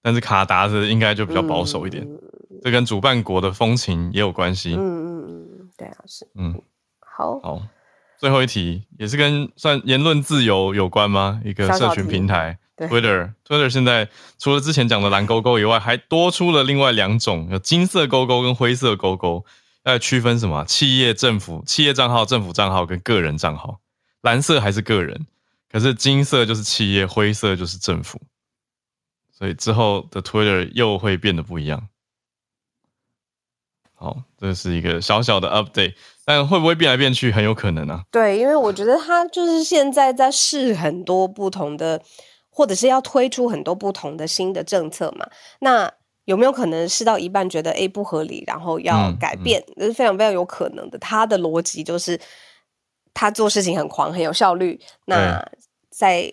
[0.02, 2.20] 但是卡达的应该就比较保守一点，嗯、
[2.64, 4.76] 这跟主办国的风情也有关系。
[4.78, 4.99] 嗯。
[5.80, 6.28] 对啊，是。
[6.36, 6.62] 嗯，
[7.00, 7.40] 好。
[7.40, 7.62] 好，
[8.20, 11.42] 最后一题也是跟算言论自由有关吗？
[11.44, 19.46] 一个社群平台，Twitter，Twitter 现在除了之前讲的蓝勾勾以外，还多出了另外两种，有金色勾勾跟灰色勾勾，
[19.84, 20.64] 要区分什么？
[20.66, 23.82] 企业、政府、企业账号、政府账号跟个人账号，
[24.22, 25.28] 蓝色还是个人，
[25.70, 28.22] 可是金色就是企业，灰色就是政府，
[29.32, 31.89] 所以之后的 Twitter 又会变得不一样。
[34.00, 38.02] 好，这是一个小小的 update，但会不会变来变去，很有可能啊。
[38.10, 42.02] 对，因为我觉得他就是现在在试很多不同的，
[42.50, 45.28] 或者是要推出很多不同的新的政策嘛。
[45.60, 45.92] 那
[46.24, 49.62] 有没有可能试到一半觉得诶不合理，然后要改变？
[49.68, 50.98] 这、嗯嗯、是非常非常有可能的。
[51.00, 52.18] 他的逻辑就是
[53.14, 54.80] 他做事情很狂，很有效率。
[55.08, 55.46] 那
[55.90, 56.32] 在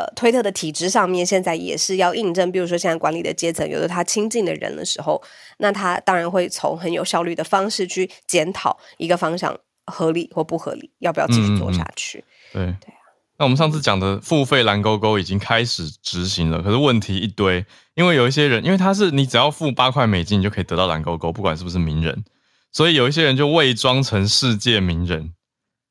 [0.00, 2.50] 呃，推特的体制上面，现在也是要印证。
[2.50, 5.22] 比如说，现在管理的阶层有的他亲近的人的时候，
[5.58, 12.24] 那他当然会从很有效率的方式去检讨一个方向合理或不合理，要不要继续做下去。
[12.54, 13.00] 嗯嗯对，对啊。
[13.38, 22.24] 那我们上次讲的付费蓝勾勾已经开始执行了，可是问题一堆，因为有一些人，因为他是你只要付八块美金，你就可以得到蓝勾勾，不管是不是名人，
[22.72, 25.34] 所以有一些人就伪装成世界名人。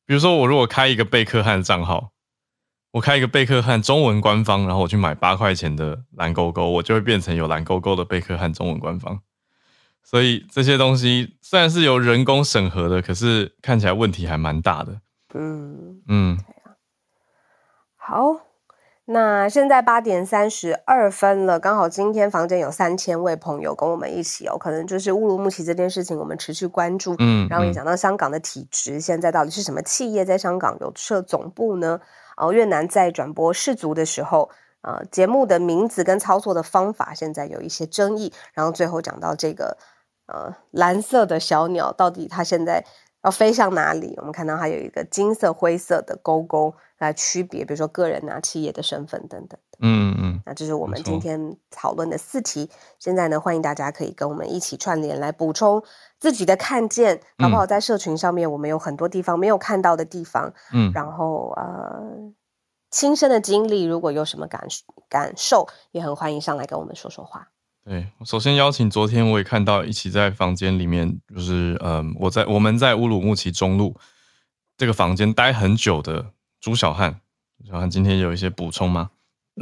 [0.06, 2.10] 比如说，我如果开一个贝克汉账号，
[2.92, 9.20] 我开一个贝克汉中文官方，然后我去买八块钱的蓝勾勾，我就会变成有蓝勾勾的贝克汉中文官方。
[10.04, 15.02] 所以这些东西虽然是由人工审核的，可是看起来问题还蛮大的。
[15.36, 16.40] 嗯嗯。
[17.96, 18.38] 好，
[19.06, 32.00] 那现在八点三十二分了，刚好今天房间有三千位朋友跟我们一起哦，可能就是乌鲁木齐这件事情，我们持续关注，嗯，然后也讲到香港的体制，现在到底是什么企业在香港有设总部呢？
[32.40, 34.50] 哦，越南在转播世足的时候，
[34.82, 39.78] 呃，节目的名字跟操作的方法现在有一些争议，然后最后讲到这个
[40.28, 42.86] 呃蓝色的小鸟，到底它现在
[43.24, 44.16] 要飞向哪里？
[44.18, 46.74] 我们看到它有一个金色、灰色的勾勾。
[47.00, 49.58] 来区别，比如说个人啊、企业的身份等等。
[49.82, 52.70] 嗯嗯，那这是我们今天讨论的四题。
[53.00, 55.84] 现在呢，欢迎大家可以跟我们一起串联来补充
[56.20, 57.66] 自己的看见，好不好？
[57.66, 60.54] 在社群上面，我们有很多地方没有看到的地方。
[60.74, 62.34] 嗯，然后呃，
[62.92, 64.68] 亲身的经历，如果有什么感
[65.08, 67.48] 感受，也很欢迎上来跟我们说说话。
[67.86, 73.96] 对，首先邀请昨天我也看到一起在房间里面，就是嗯、呃，我在我们在乌鲁木齐中路
[74.76, 76.34] 这个房间待很久的。
[76.60, 77.22] 朱小汉，
[77.66, 79.12] 小汉今天有一些补充吗？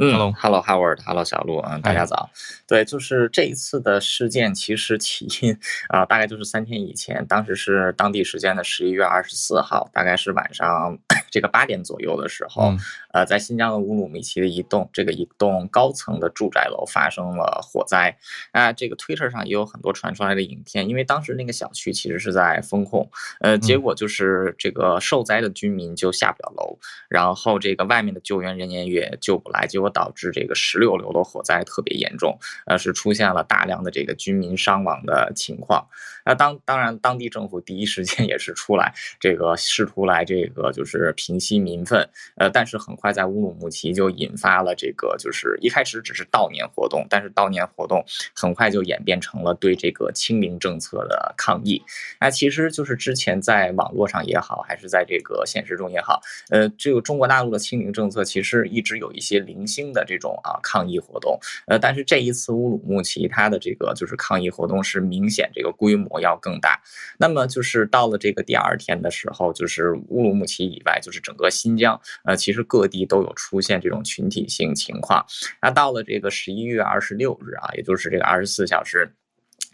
[0.00, 2.30] 嗯，Hello Howard，Hello 小鹿啊，大家早。
[2.66, 5.52] 对，就是这一次的事件，其实起因
[5.88, 10.96] 啊、呃，大概就是三天以前，当时是当地时间的十一月二十四号，大概是晚上
[11.30, 12.78] 这个八点左右的时候，嗯、
[13.12, 18.16] 呃，在新疆的乌鲁木齐的一栋这个一栋高层的住宅楼发生了火灾。
[18.52, 23.10] 啊、呃，这个 Twitter 上也有很多传出来的影片，因为当时那个小区其实是在封控，
[23.40, 29.88] 呃，结果就是这个受灾的居民就下不了楼，然后这个外面的救援人员也救不来，结果。
[29.90, 35.88] 导致这个十六楼的火灾特别严重，呃，是出现了大量的这个居民伤亡的情况。
[36.28, 48.04] 那当当然，当地政府第一时间也是出来这个试图来这个就是平息民愤，呃，但是很快在乌鲁木齐就引发了这个就是一开始只是悼念活动，但是悼念活动
[48.36, 51.82] 很快就演变成了对这个清零政策的抗议。
[52.20, 59.88] 那其实就是之前在网络上也好，还是在这个现实中也好，呃，这个中国大陆的清零政策其实一直有一些零星。
[59.88, 66.80] 的这种啊抗议活动，呃，但是这一次乌鲁木齐它的这个就是抗议活动是明显这个规模要更大。
[67.18, 75.24] 那么就是到了这个第二天的时候，就是乌鲁木齐以外，就是整个新疆，呃，其实各地都有出现这种群体性情况。
[75.60, 79.12] 那到了这个十一月二十六日啊，也就是这个二十四小时。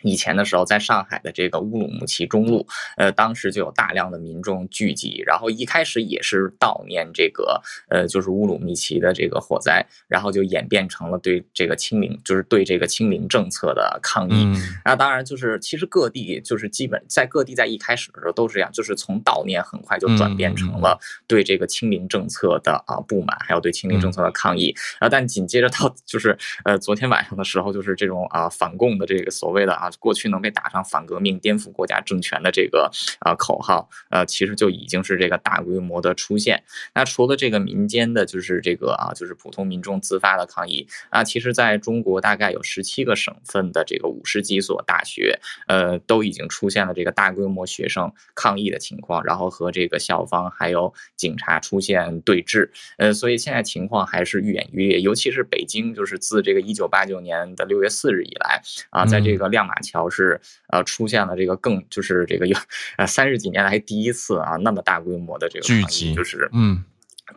[0.04, 2.66] 以前的时候，在上海的这个乌鲁木齐中路，
[2.98, 14.44] 呃，当时就有大量的民众聚集，然后一开始也是悼念这个，呃，就是乌鲁木齐的这个火灾，然后就演变成了对这个清零，就是对这个清零政策的抗议。
[14.44, 24.74] 嗯、那当然就是，其实各地就是基本在各地在一开始的时候都是这样，就是从悼念很快就转变成了对这个清零政策的啊不满，还有对清零政策的抗议。
[24.98, 26.36] 啊，但紧接着到就是
[26.66, 29.90] 呃昨天晚上的时候，就是这种啊反共的这个所谓的啊。
[29.98, 36.64] 过去能被打上反革命、颠覆国家政权的这个啊口号，呃，其实就已经是这个大规模的出现。
[36.94, 52.70] 那除了这个民间的，就是这个啊，就是普通民众自发的抗议啊，其实在中国大概有十七个省份的这个五十几所大学，呃，都已经出现了这个大规模学生抗议的情况，然后和这个校方还有警察出现对峙。
[52.96, 59.74] 呃，所以现在情况还是愈演愈烈，尤其是北京，就是自这个一九八九年的六月四日以来啊，在这个亮马。
[59.84, 62.56] 桥是呃出现了这个更就是这个有
[62.96, 66.82] 呃三十几年来第一次啊那么大规模的这个聚集，就是嗯。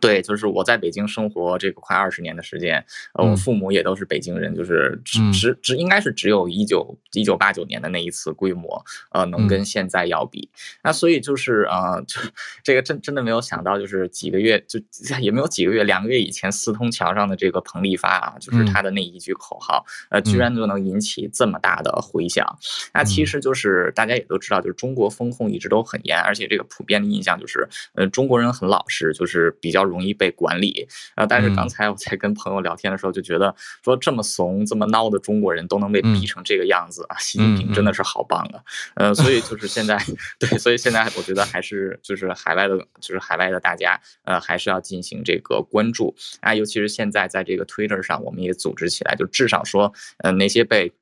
[0.00, 10.50] 对，就是我在北京生活这个快二十年的时间，呃，我父母也都是北京人，就是只只只应该是只有一九一九八九年的那一次规模，呃，能跟现在要比。
[10.84, 12.20] 那所以就是呃，就
[12.62, 14.78] 这个真真的没有想到，就是几个月就
[15.20, 22.46] 也没有几个月，两个月以前四通桥上的这个彭丽发啊，就是他的那一句口号，呃，居然就能引起这么大的回响。
[22.92, 29.77] 那其实就是大家也都知道，就是中国风控一直都很严，而且这个普遍的印象就是，呃，中国人很老实，就是比较。
[29.78, 33.54] 比较容易被管理啊，但是刚才我在跟朋友聊天的时候就觉得，
[33.84, 38.58] 说这么怂、这么孬的中国人都能被逼成这个样子啊，习近平真的是好棒啊！
[38.96, 39.96] 呃，所以就是现在，
[40.40, 49.92] 对，所以现在我觉得还是就是海外的，就是海外的大家，呃，还是要进行这个关注啊，尤其是现在在这个 Twitter 上，我们也组织起来，就至少说，
[50.24, 50.92] 呃，那些被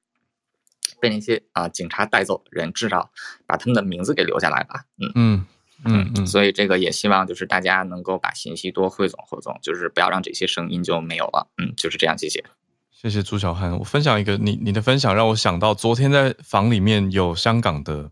[1.00, 3.10] 被那些啊警察带走的人，至少
[3.46, 4.84] 把他们的名字给留下来吧。
[4.98, 5.46] 嗯嗯。
[5.84, 11.46] 嗯嗯，所以这个也希望就是大家能够把信息多汇总汇总，就是不要让这些声音就没有了。
[11.58, 12.42] 嗯，就是这样，谢谢。
[12.90, 18.10] 谢谢朱小汉，我分享一个你你的分享让我想到昨天在房里面有香港的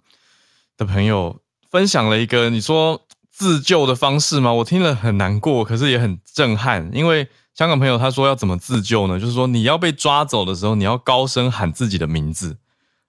[0.77, 1.41] 的朋友
[1.71, 3.01] 分享了一个你说
[3.31, 4.53] 自救的方式吗？
[4.53, 9.19] 我听了很难过，可是也很震撼，因为香港朋友他说要怎么自救呢？
[9.19, 12.59] 就是说你要被抓走的时候，你要高声喊自己的名字，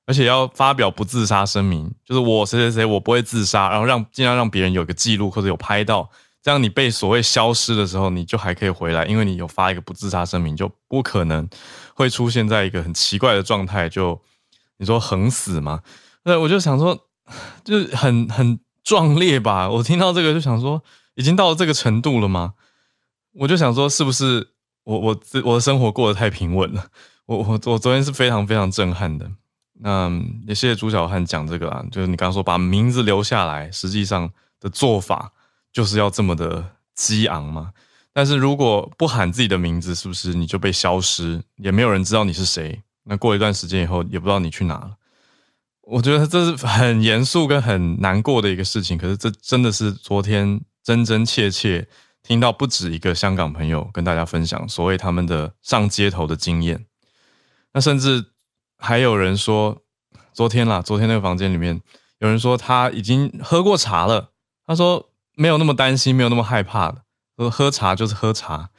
[0.05, 6.09] 而且要发表不自杀声明，就是我谁谁谁我不会自杀，然后让尽量让别人有个记录或者有拍到。
[6.43, 11.49] 这样你被所谓消失的时候，你就还可以回来，因为你有发一个不自杀声明，就不可能
[11.95, 14.21] 会出现在一个很奇怪的状态，就
[14.77, 15.81] 你说横死吗？
[16.23, 17.07] 那我就想说，
[17.63, 19.67] 就是很很壮烈吧。
[19.67, 20.83] 我听到这个就想说，
[21.15, 22.53] 已经到了这个程度了吗？
[23.39, 24.49] 我就想说，是不是
[24.83, 26.85] 我我我的生活过得太平稳了？
[27.25, 29.31] 我我我昨天是非常非常震撼的。
[29.79, 30.11] 那
[30.47, 35.31] 也谢谢朱小汉讲这个啊，就是你刚刚说把名字留下来，实际上的做法。
[35.73, 37.73] 就是要这么的激昂吗？
[38.13, 42.81] 但是如果不喊自己的名字，是不是你就被消失，也没有人知道你是谁？
[43.03, 44.95] 那过一段时间以后，也不知道你去哪了。
[45.81, 48.97] 我觉得这是很严肃跟很难过的一个事情。
[48.97, 51.85] 可是这真的是昨天真真切切
[52.23, 56.85] 听到不止一个香港朋友跟大家分享所谓他们的上街头的经验。
[57.73, 58.23] 那甚至
[58.77, 59.81] 还有人说，
[60.33, 61.81] 昨天啦，昨天那个房间里面
[62.19, 64.31] 有人说他已经喝过茶了。
[64.65, 65.11] 他说。
[65.37, 67.01] 没有那么担心，没有那么害怕的。
[67.35, 68.69] 说喝茶就是喝茶，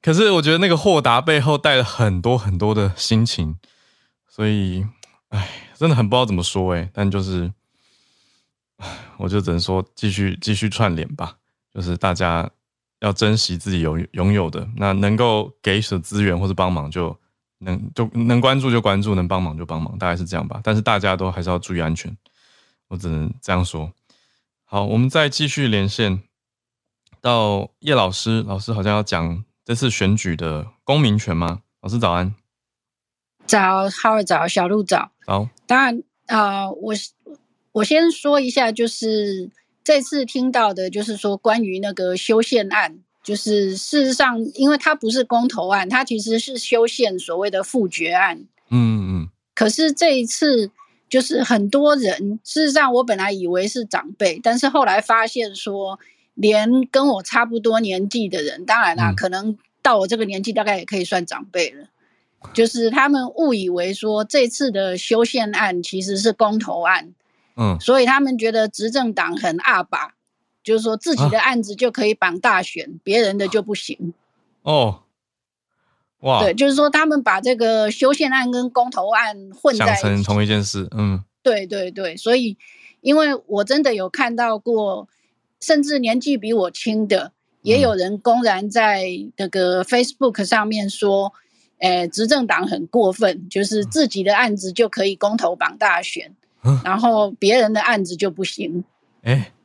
[0.00, 3.56] 可是我觉得那个豁达背后带了很多很多的心情，
[4.28, 4.86] 所以，
[5.30, 6.88] 哎，真的很不知道怎么说哎。
[6.94, 7.52] 但就是，
[9.16, 11.38] 我就只能说继续继续串联吧。
[11.74, 12.48] 就是大家
[13.00, 17.18] 要珍惜自己有拥有的，那能够给的资源或者帮忙，就
[17.58, 20.60] 能就能关注就关注，能帮忙就帮忙，大概是这样吧。
[20.62, 22.16] 但是大家都还是要注意安全，
[22.88, 23.92] 我只能这样说。
[24.64, 26.22] 好，我们再继续连线
[27.20, 28.42] 到叶老师。
[28.42, 31.62] 老师好像要讲这次选举的公民权吗？
[31.80, 32.34] 老师早安。
[33.46, 35.10] 早，浩儿早，小鹿早。
[35.24, 35.48] 早。
[35.66, 36.94] 当然，啊、呃，我
[37.72, 39.50] 我先说一下，就是
[39.82, 42.98] 这次听到的，就是说关于那个修宪案，
[43.28, 48.38] 就是事实上，因为它不是公投案，它其实是修宪所谓的复决案。
[48.70, 49.28] 嗯嗯。
[49.54, 50.70] 可是这一次。
[51.10, 55.98] 就是很多人，事实上我本来以为是长辈，但是后来发现说，
[56.34, 61.86] 连跟我差不多年纪的人，当然啦，嗯、可能到我这个年纪，大概也可以算长辈了。
[62.52, 67.14] 就是他们误以为说，这次的修宪案其实是公投案，
[67.56, 70.12] 嗯，所以他们觉得执政党很阿爸，
[70.68, 74.12] 就是说自己的案子就可以绑大选，啊、别人的就不行。
[74.62, 75.00] 哦。
[76.20, 80.88] 哇，对，就是说他们把这个修宪案跟公投案混在一起，想成同一件事。
[80.90, 82.58] 嗯，对对对，所以
[83.00, 85.08] 因为我真的有看到过，
[85.60, 89.06] 甚至年纪比我轻的，也有人公然在
[89.36, 91.32] 那个 Facebook 上面说，
[91.78, 98.82] 诶，执政党很过分，就是自己的案子就可以公投绑大选，嗯、然后别人的案子就不行。
[99.22, 99.57] 哎，对，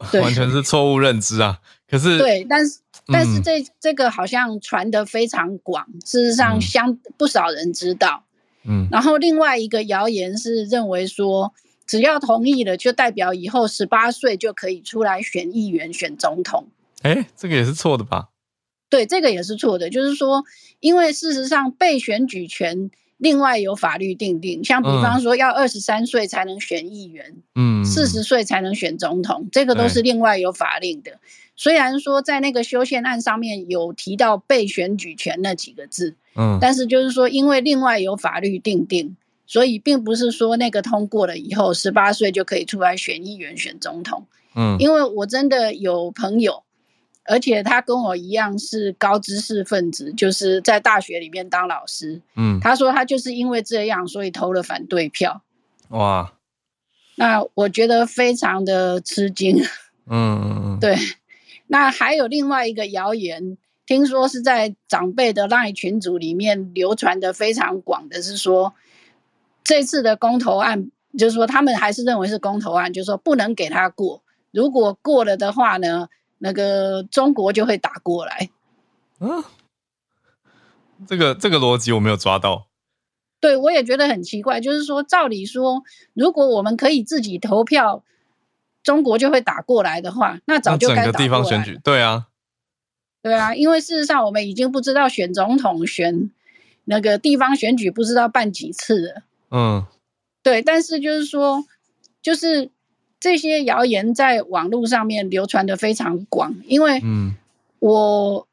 [0.22, 1.58] 完全是错误认知啊！
[1.88, 2.78] 可是对，但是。
[3.10, 8.22] 但是这这个好像传得非常广，事实上相不少人知道。
[8.64, 11.54] 嗯，然后另外一个谣言是认为说，
[11.86, 16.68] 只要同意了，就代表以后十八岁就可以出来选议员、选总统。
[17.00, 18.28] 哎，这个也是错的吧？
[18.90, 19.88] 对，这个也是错的。
[19.88, 20.44] 就是说，
[20.80, 31.18] 因为事实上被选举权另外有法律定定，像比方说要二十三岁才能选议员，嗯，四十岁才能选总统，这个都是另外有法令的。
[31.56, 46.62] 虽然说在那个修宪案上面有提到被选举权那几个字，嗯，但是就是说，因为另外有法律定定，所以并不是说那个通过了以后，十八岁就可以出来选议员、选总统，嗯，因为我真的有朋友，
[47.28, 55.42] 而且他跟我一样是高知识分子，就是在大学里面当老师，嗯，他说他就是因为这样，所以投了反对票，
[55.90, 56.32] 哇，
[57.16, 59.58] 那我觉得非常的吃惊，
[60.08, 60.96] 嗯嗯嗯，对。
[61.66, 68.72] 那还有另外一个谣言，听说是在长辈的 LINE 群组里面流传的非常广的，是说
[69.62, 76.08] 这次的公投案，就是说他们还是认为是公投案，就是说不能给他过，如果过了的话呢，
[76.38, 78.50] 那个中国就会打过来。
[79.20, 79.44] 嗯，
[81.06, 82.66] 这个这个逻辑我没有抓到。
[83.40, 85.82] 对，我也觉得很奇怪，就是说照理说，
[86.14, 88.02] 如果我们可以自己投票。
[88.84, 92.28] 中国就会打过来的话，那早就该打地方选举，对啊，
[93.20, 96.30] 对啊，因为事实上我们已经不知道选总统、选
[96.84, 99.22] 那个地方选举不知道办几次了。
[99.50, 99.84] 嗯，
[100.42, 101.66] 对，但是就是说，
[102.22, 102.70] 就是
[103.20, 107.02] 这些谣言在网络上面流传的非常广，因为
[107.80, 108.46] 我、嗯、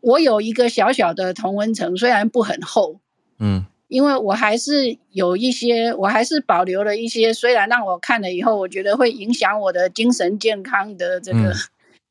[0.00, 3.00] 我有一个小小的同温层，虽然不很厚，
[3.38, 11.54] 嗯，因为我还是有一些，我还是保留了一些，虽然让我看了以后，我觉得会影响我的精神健康的这个、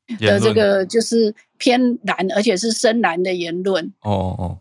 [0.08, 3.92] 嗯、 的这个就是偏蓝，而且是深蓝的言论。
[4.02, 4.58] 哦哦，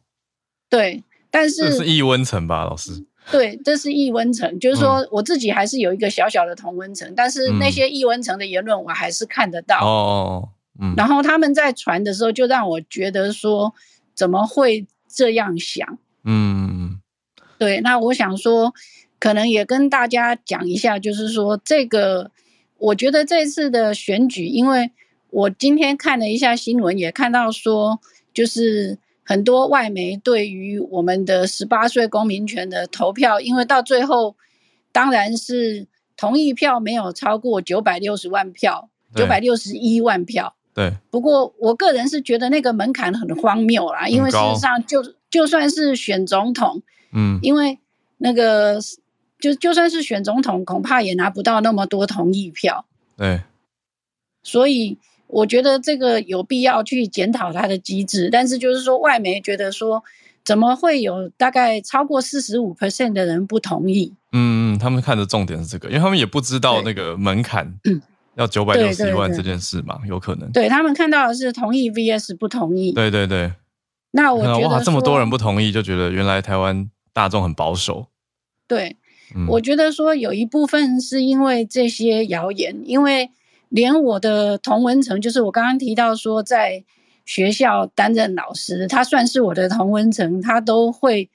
[0.69, 3.05] 对，但是这是异温层吧，老师？
[3.29, 9.79] 对，这是异温层，就是说我自己还是有一个小小的同温层，嗯、但是那些异温层的言论我还是看得到。
[9.85, 10.49] 哦，
[10.79, 10.93] 嗯。
[10.95, 13.73] 然后他们在传的时候，就让我觉得说，
[14.15, 15.99] 怎么会这样想？
[16.23, 17.01] 嗯，
[17.57, 17.81] 对。
[17.81, 18.73] 那我想说，
[19.19, 22.31] 可能也跟大家讲一下，就是说这个，
[22.77, 24.91] 我觉得这次的选举，因为
[25.31, 27.99] 我今天看了一下新闻，也看到说，
[28.33, 28.99] 就是。
[29.29, 34.37] 很多外媒对于我们的十八岁公民权的投票，因为到最后
[34.93, 40.55] 当然是同意票没有超过九百六十万票，九百六十一万票。
[40.73, 40.93] 对。
[41.11, 47.77] 不过我个人是觉得那个门槛很荒谬啦，因为事实上就就算是选总统，嗯，因为
[48.19, 48.79] 那个
[49.41, 52.85] 就就算是选总统，恐怕也拿不到那么多同意票。
[53.17, 53.41] 对。
[54.41, 54.97] 所以。
[55.27, 60.01] 我觉得这个有必要去检讨它的机制，但是就是说，外媒觉得说，
[60.45, 64.13] 怎么会有大概超过四十五 percent 的人不同意？
[64.31, 67.71] 嗯嗯，他们看的重点是这个，因为他们也不知道那个门槛
[68.35, 70.49] 要九百六十一万这件事嘛，有可能。
[70.51, 72.93] 对，他们看到的是同意 vs 不同意。
[72.93, 73.51] 对对对。
[74.11, 78.07] 那我觉得哇，这么多人不同意，就觉得原来台湾大众很保守。
[78.65, 78.95] 对，
[79.35, 83.29] 嗯，我觉得说有一部分是因为这些谣言，因为。
[83.69, 86.83] 连我的同文成，就是我刚刚提到说，在
[87.25, 91.29] 学校担任老师，他算是我的同文成，他都会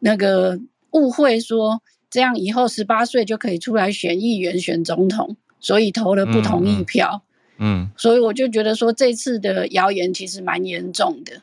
[0.00, 0.60] 那个
[0.90, 7.22] 误会说，这样以后十八岁就可以出来选议员、选总统，所以投了不同意票。
[7.56, 11.40] 嗯，嗯，所以我就觉得说，这次的谣言其实蛮严重的。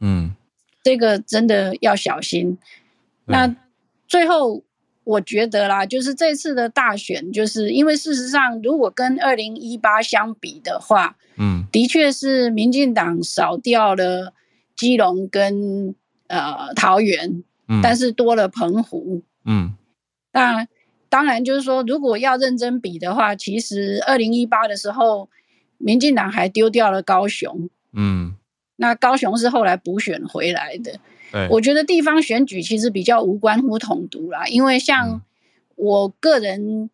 [0.00, 0.34] 嗯，
[0.82, 2.56] 这个真的要小心。
[3.26, 3.54] 那
[4.08, 4.62] 最后。
[5.04, 14.34] 我觉得啦，就是这次的大选，就是因为事实上，如果跟二零一八相比的话，嗯，的确是民进党少掉了
[14.76, 15.94] 基隆跟
[16.28, 19.74] 呃桃园，嗯，但是多了澎湖，嗯，
[20.32, 20.66] 那
[21.08, 25.28] 当然就是说，如果要认真比的话，其实二零一八的时候，
[25.78, 28.36] 民进党还丢掉了高雄，嗯，
[28.76, 31.00] 那高雄是后来补选回来的。
[31.50, 35.22] 我觉得地方选举其实比较无关乎统独啦，因为像
[35.76, 36.90] 我个人，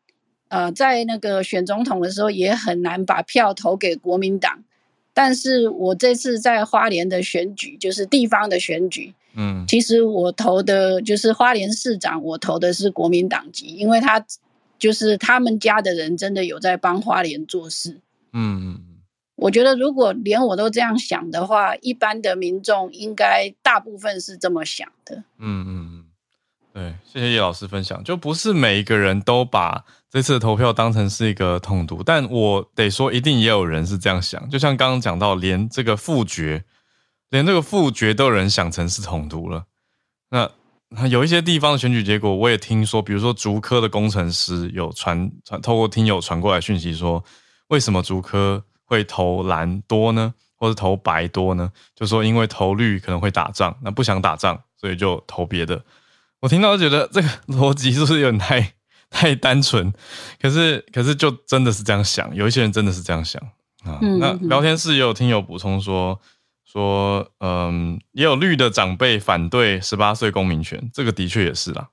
[0.48, 4.62] 呃，在那个选总统的时候也很难把票投给国民党，
[5.12, 14.24] 但是我这次在花莲的选举，就是地方的选举，嗯，其实我投的就是花莲市长，我投的是国民党籍，因为他
[14.78, 17.98] 就是他们家的人真的有在帮花莲做事，
[18.32, 18.80] 嗯嗯。
[19.36, 25.16] 我觉得，如果连我都这样想的话，一般的民众应该大部分是这么想的。
[25.38, 26.04] 嗯嗯嗯，
[26.72, 28.02] 对，谢谢叶老师分享。
[28.02, 34.48] 就不是每一个人都把这次的投票当成是一个统独，但我得说，一定也有人是这样想。
[34.48, 36.64] 就像刚刚讲到，连这个复决，
[37.28, 39.66] 连这个复决都有人想成是统独了。
[40.30, 40.50] 那
[40.88, 47.22] 那有一些地方的选举结果，我也听说，比如说竹科的工程师有传传透过听友传过来讯息说，
[47.68, 48.64] 为什么竹科？
[48.86, 51.70] 会投蓝多呢，或者投白多呢？
[51.94, 55.84] 就说因为投绿可能会打仗，那不想打仗，所以就投别的。
[56.40, 58.72] 我听到就觉得这个逻辑是不是有点太
[59.10, 59.92] 太单纯？
[60.40, 63.42] 可是可是就真的是这样想，有一些人真的是这样想
[63.84, 63.98] 啊。
[64.00, 66.20] 那聊天室也有听友补充说
[66.64, 71.88] 说，嗯，也有绿的长辈反对十八岁公民权，这个的确也是啦，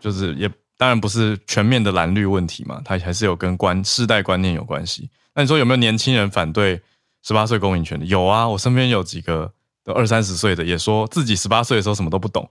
[0.00, 0.48] 就是也
[0.82, 5.08] 当然不是全面的蓝绿问题嘛，它还是有跟观世代观念有关系。
[5.32, 6.82] 那你说有没有年轻人反对
[7.22, 8.04] 十八岁公民权的？
[8.04, 9.52] 有啊，我身边有几个
[9.84, 12.50] 都二三十岁的，也说自己十八岁的时候什么都不懂。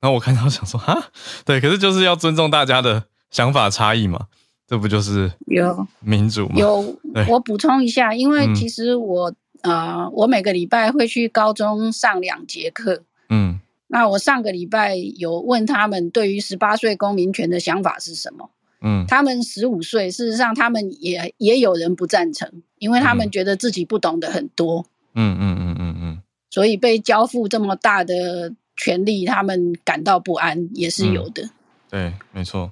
[0.00, 1.00] 然后我看到想说，哈，
[1.44, 4.26] 对，可是就是要尊重大家的想法差异嘛，
[4.66, 6.56] 这不就是有民主吗？
[6.56, 6.82] 有，
[7.14, 9.30] 有我补充一下，因为其实我、
[9.62, 18.50] 嗯、呃，我每个礼拜会去高中上两节课，嗯，那我上个礼拜有问他们对于十八岁公民权的想法是什么？
[18.80, 24.86] 嗯，他们十五岁，事实上他们也也有人不赞成，因为他们觉得自己不懂得很多。
[25.14, 31.42] 嗯嗯嗯嗯嗯，所以被交付这么大的权利，他们感到不安也是有的。
[31.42, 31.50] 嗯、
[31.90, 32.70] 对，没错，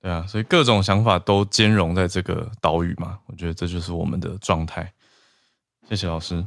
[0.00, 4.92] 对啊，所以各种想法都兼容在这个岛屿嘛，我觉得这就是我们的状态。
[5.88, 6.46] 谢谢老师，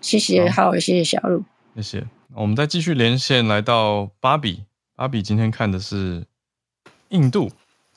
[0.00, 1.42] 谢谢，好，谢谢小路，
[1.74, 2.06] 谢谢。
[2.34, 4.64] 我们再继续连线来到芭比，
[4.94, 6.24] 芭比今天看的是
[7.08, 7.50] 印度。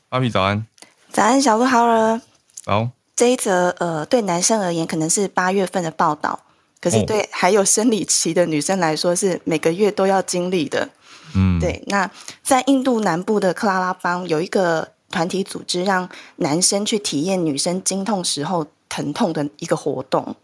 [0.08, 0.66] 芭比早安，
[1.12, 2.22] 早安，小鹿好了。
[2.66, 6.40] 好，这一则呃，对男生而言可能是八月份的报道，
[6.80, 10.90] 可是对还有生理期的女生来说是每个月都要经历的。
[11.36, 11.84] 嗯，对。
[11.88, 12.10] 那
[12.42, 20.36] 在印度南部的克拉拉邦有一个团体组织，让男生去体验女生经痛时候疼痛的一个活动。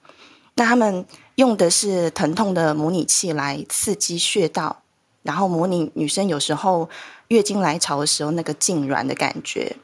[0.56, 1.06] 那他们
[1.36, 4.82] 用的是疼痛的模拟器来刺激穴道，
[5.24, 6.90] 然后模拟女生有时候
[7.28, 9.76] 月经来潮的时候那个痉挛的感觉。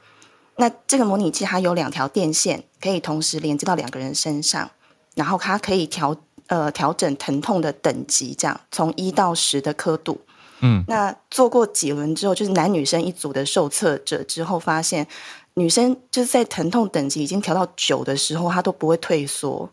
[0.58, 4.70] 那这个模拟器它有两条电线，可以同时连接到两个人身上，
[5.16, 6.16] 然后它可以调
[6.48, 10.22] 呃调整疼痛的等级，这样从一到十的刻度。
[10.60, 15.08] 嗯，那做过几轮之后，就是男女生一组的受测者之后发现，
[15.56, 19.68] 女生就是在疼痛等级已经调到九的时候，她都不会退缩。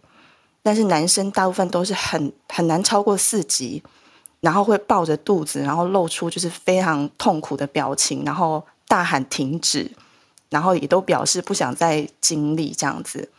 [0.69, 3.83] 但是男生大部分都是很很难超过四级，
[4.41, 9.91] 然后会抱着肚子，然后露出就是非常痛苦的表情，然后大喊停止，
[10.51, 13.31] 然后也都表示不想再经历这样子。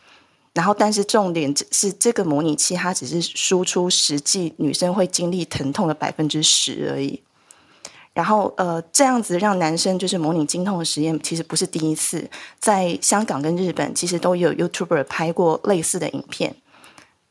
[0.54, 7.22] 然后，但是重点是这个模拟器它只是输出实际女生会经历疼痛的百分之十而已。
[8.12, 12.28] 然后，呃，这样子让男生就是模拟经痛的实验，其实不是第一次，
[12.58, 16.56] 在香港跟日本其实都有 YouTuber 拍过类似的影片。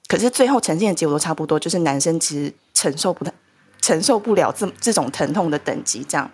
[0.09, 3.31] 可是最后呈现的结果都差不多，就是男生其实承受不太
[3.79, 6.03] 承受不了这这种疼痛的等级。
[6.03, 6.29] 这样，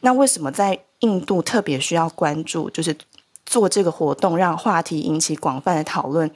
[0.00, 2.68] 那为什么在印度特别需要关注？
[2.70, 2.96] 就是
[3.46, 6.28] 做这个活动，让话题引起广泛的讨论，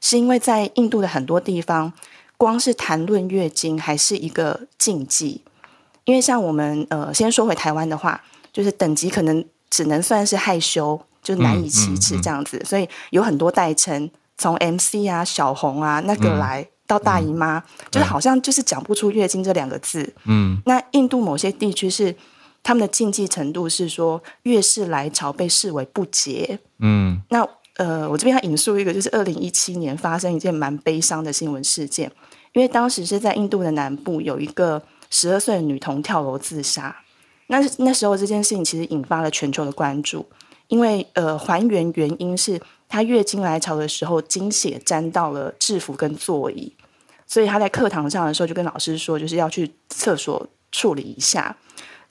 [0.00, 1.92] 是因为在印度的很多地方，
[2.36, 5.42] 光是谈论月经还是一个禁忌。
[6.04, 8.20] 因为像我们呃，先说回台湾的话，
[8.52, 14.10] 就是等级可能只能算是害羞，就难以启齿这样子，嗯嗯嗯、所以有很多代称。
[14.42, 17.62] 从 MC 啊、小红啊那个来到大姨妈，嗯、
[17.92, 20.12] 就是好像就是讲不出月经这两个字。
[20.24, 22.12] 嗯，那印度某些地区是
[22.60, 26.58] 他们的禁忌程度是说月事来潮被视为不洁。
[26.80, 32.10] 嗯，那呃，我这边要引述一个，就是二零一七年发生一件蛮悲伤的新闻事件，
[32.52, 36.96] 因为当时是在印度的南部有一个十二岁的女童跳楼自杀。
[37.46, 40.26] 那那时候这件事情其实引发了全球的关注，
[40.66, 42.60] 因为呃，还原原因是。
[42.92, 46.70] 她月经来潮的时候，经血沾到了制服跟座椅，
[47.26, 51.56] 所以她在课堂上的时候就跟老师说，就是要去厕所处理一下。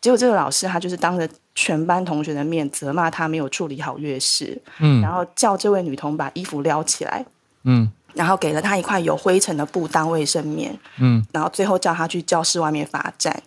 [0.02, 7.24] 结果这个老师他就是当着全班同学的面责骂她没有处理好月事，嗯，然后叫这位女童把衣服撩起来，
[7.66, 13.44] 嗯，然后给了她一块有灰尘的布当卫生棉，嗯，然后最后叫她去教室外面罚站，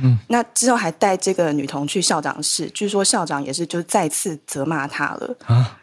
[0.00, 5.76] 嗯，那之后还带这个女童去校长室，据说校长也是就再次责骂她了啊。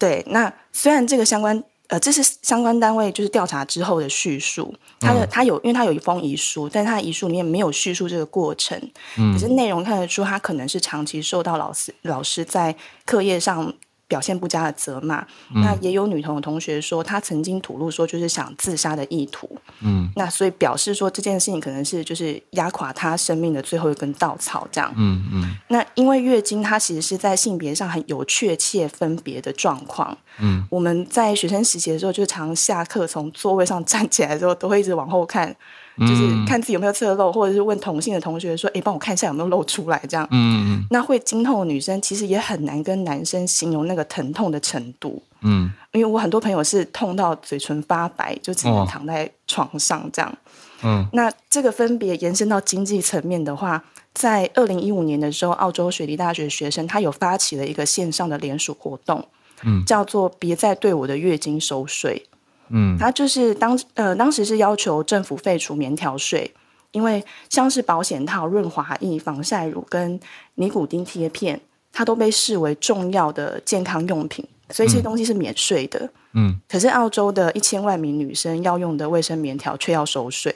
[0.00, 8.76] 对，那虽然这个相关呃，这是相关单位就是调查之后的叙述，他的他有，因为他有一封遗书，但他的遗书里面没有叙述这个过程，
[9.16, 12.74] 嗯，可是内容看得出他可能是长期受到老师老师在
[13.04, 13.72] 课业上。
[14.10, 19.48] 表现不佳的责骂，嗯、那也有女童的同学说，她曾经吐露说就是想自杀的意图，
[19.82, 25.42] 嗯，那所以表示说这件事情可能是就是压垮她生命的最后一根稻草，这样，嗯嗯。
[25.44, 35.54] 嗯那因为月经它其实是在性别上很有确切分别的状况，嗯，我们在学生时期的时候就常下课从座位上站起来的时候都会一直往后看。
[35.98, 50.38] 就是看自己有没有侧漏，或者是问同性的同学说：“哎，帮我看一下有没有漏出来。”这样，嗯，那会经痛的女生其实也很难跟男生形容那个疼痛的程度，嗯，因为我很多朋友是痛到嘴唇发白，就只能躺在床上这样，
[50.82, 53.84] 嗯，那这个分别延伸到经济层面的话，
[54.14, 59.22] 在二零一五年的时候，澳洲雪梨大学学生他有发起了一个线上的联署活动，
[59.64, 62.26] 嗯，叫做“别再对我的月经收税”。
[62.70, 66.50] 嗯，他就是当呃当时是要求政府废除棉条税，
[66.92, 70.18] 因为像是保险套、润滑液、防晒乳跟
[70.54, 71.60] 尼古丁贴片，
[71.92, 76.08] 它都被视为重要的健康用品，所以这些东西是免税的。
[76.32, 80.54] 嗯，可是澳洲的一千万名女生要用的卫生棉条却要收税，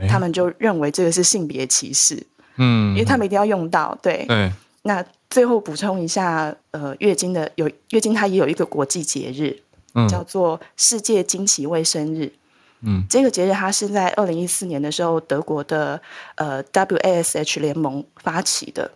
[0.00, 2.24] 欸、他们就认为这个是性别歧视。
[2.58, 3.98] 嗯，因为他们一定要用到。
[4.00, 4.52] 对，对
[4.82, 9.60] 那最后补充一下，呃，月经的有月经，它也有一个国际节日。
[10.08, 12.32] 叫做世界惊奇卫生日，
[12.80, 16.00] 嗯，这个节日它是在二零一四年的时候，德国的
[16.36, 18.90] 呃 WASH 联盟发起的。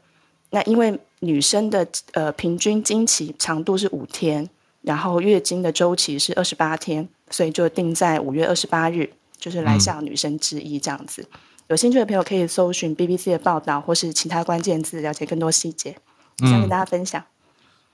[0.50, 4.48] 那因为女生的呃平均经期长度是五天，
[4.82, 11.22] 然后月经的周期是二十八天，所以就定在五月二十八日，就是来向女生致意这样子。
[11.32, 11.38] 嗯、
[11.68, 15.96] 有兴趣的朋友可以搜寻 BBC 的报道或是其他关键字，了解更多细节。
[16.38, 17.22] 想跟大家分享。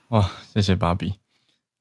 [0.09, 1.26] 哇，谢谢芭比。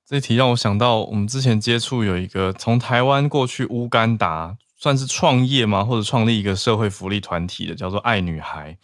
[0.08, 5.84] 这题让我想到，我们之前接触有一个从台湾过去乌干达，算是创业吗？
[5.84, 8.78] 或者创立一个社会福利团体的，叫做爱女孩，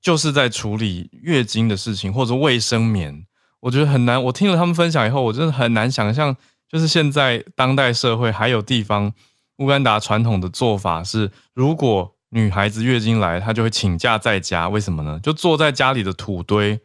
[0.00, 3.26] 就是在处理月经的事情或者卫生棉。
[3.60, 4.24] 我觉得很难。
[4.24, 6.34] 我听了他们分享以后，我真的很难想象，
[6.66, 9.12] 就是现在当代社会还有地方，
[9.58, 14.70] 乌干达传统的做法是，如果女孩子月经来，她就会请假在家。
[14.70, 15.20] 为什么呢？
[15.22, 16.80] 就坐在家里的土堆、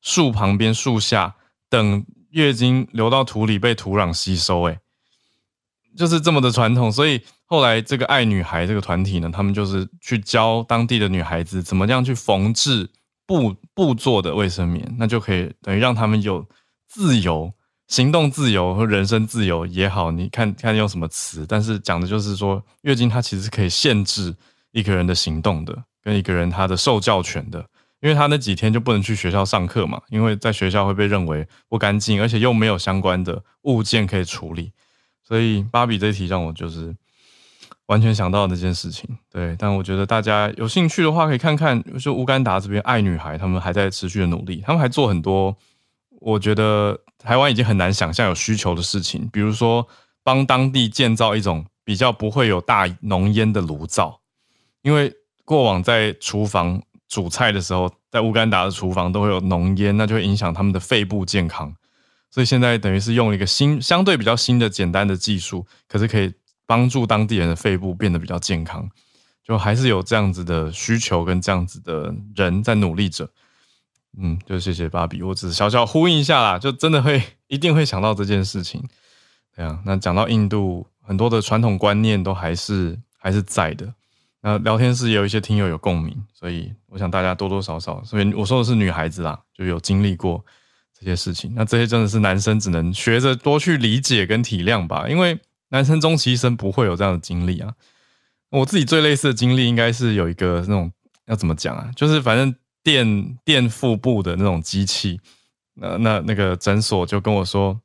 [0.00, 1.34] 树旁边、树下，
[1.68, 4.62] 等月经流到土里被土壤吸收。
[4.64, 4.78] 诶，
[5.96, 6.92] 就是这么的传统。
[6.92, 12.90] 所以后来这个爱女孩这个团体呢，他们就是去教当地的女孩子怎么样去缝制。
[13.24, 16.44] 布布做的卫生棉，那就可以等于让他们有
[16.88, 17.50] 自由
[17.86, 20.10] 行动、自由和人身自由也好。
[20.10, 24.34] 你看看用什么词，但是讲的就是说，月经它其实是可以限制
[24.72, 27.64] 一个人的行动的，跟一个人他的受教权的，
[28.02, 34.72] 因为他那几天就不能去学校上课嘛，因为在学校会被认为不干净，而且又没有相关的物件可以处理，
[35.22, 36.94] 所以芭比这题让我就是。
[37.86, 45.54] 完全想到那件事情，对，但我觉得大家有兴趣的话，可以看看，就乌干达这边爱女孩，他们还在持续的努力，他们还做很多，
[46.20, 49.86] 我觉得台湾已经很难想象有需求的事情，比如说
[50.22, 54.20] 帮当地建造一种比较不会有大浓烟的炉灶，
[54.80, 55.12] 因为
[55.44, 56.80] 过往在厨房
[57.12, 61.74] 煮菜的时候，在乌干达的厨房都会有浓烟，那就会影响他们的肺部健康，
[62.30, 66.32] 所以现在等于是用了一个新、相对比较新的简单的技术，可是可以。
[66.64, 68.88] 帮助当地人的肺部变得比较健康，
[69.44, 73.28] 就还是有这样子的需求跟这样子的人在努力着。
[74.16, 78.82] 嗯，就谢谢芭比，我只是小小呼应一下啦，就真的会一定会想到这件事情。
[79.54, 83.92] 对啊，那讲到印度，很多的传统观念都还是还是在的。
[84.42, 90.44] 那聊天室也有一些听友有共鸣，所以我想大家多多少少，所以我说的是女孩子啦，就有经历过
[90.98, 91.52] 这些事情。
[91.54, 95.38] 那这些真的是男生只能学着多去理解跟体谅吧，因为。
[95.72, 97.72] 男生终其一生不会有这样的经历啊！
[98.50, 100.92] 我自己最类似的经历应该是有一个那种
[101.24, 101.90] 要怎么讲啊？
[101.96, 105.18] 就是反正垫垫腹部的那种机器，
[105.76, 107.80] 那那那个诊所就跟我说，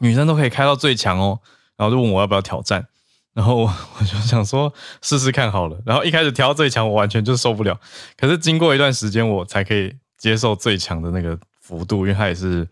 [0.00, 1.38] 女生都可以开到最强哦，
[1.76, 2.84] 然后就问我要不要挑战，
[3.34, 4.72] 然后我我就想说
[5.02, 5.78] 试试看好了。
[5.84, 7.78] 然后一开始调到最强，我完全就受不了。
[8.16, 12.66] 可是经过一段时间，我才可以接受最强的那个幅度，因为它也是。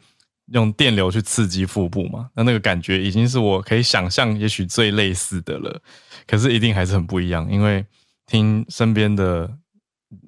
[0.52, 5.80] 用电流去刺激腹部嘛，那那个感觉已经是我可以想象，也许最类似的了。
[6.26, 7.86] 可是一定还是很不一样，因为
[8.26, 9.48] 听身边的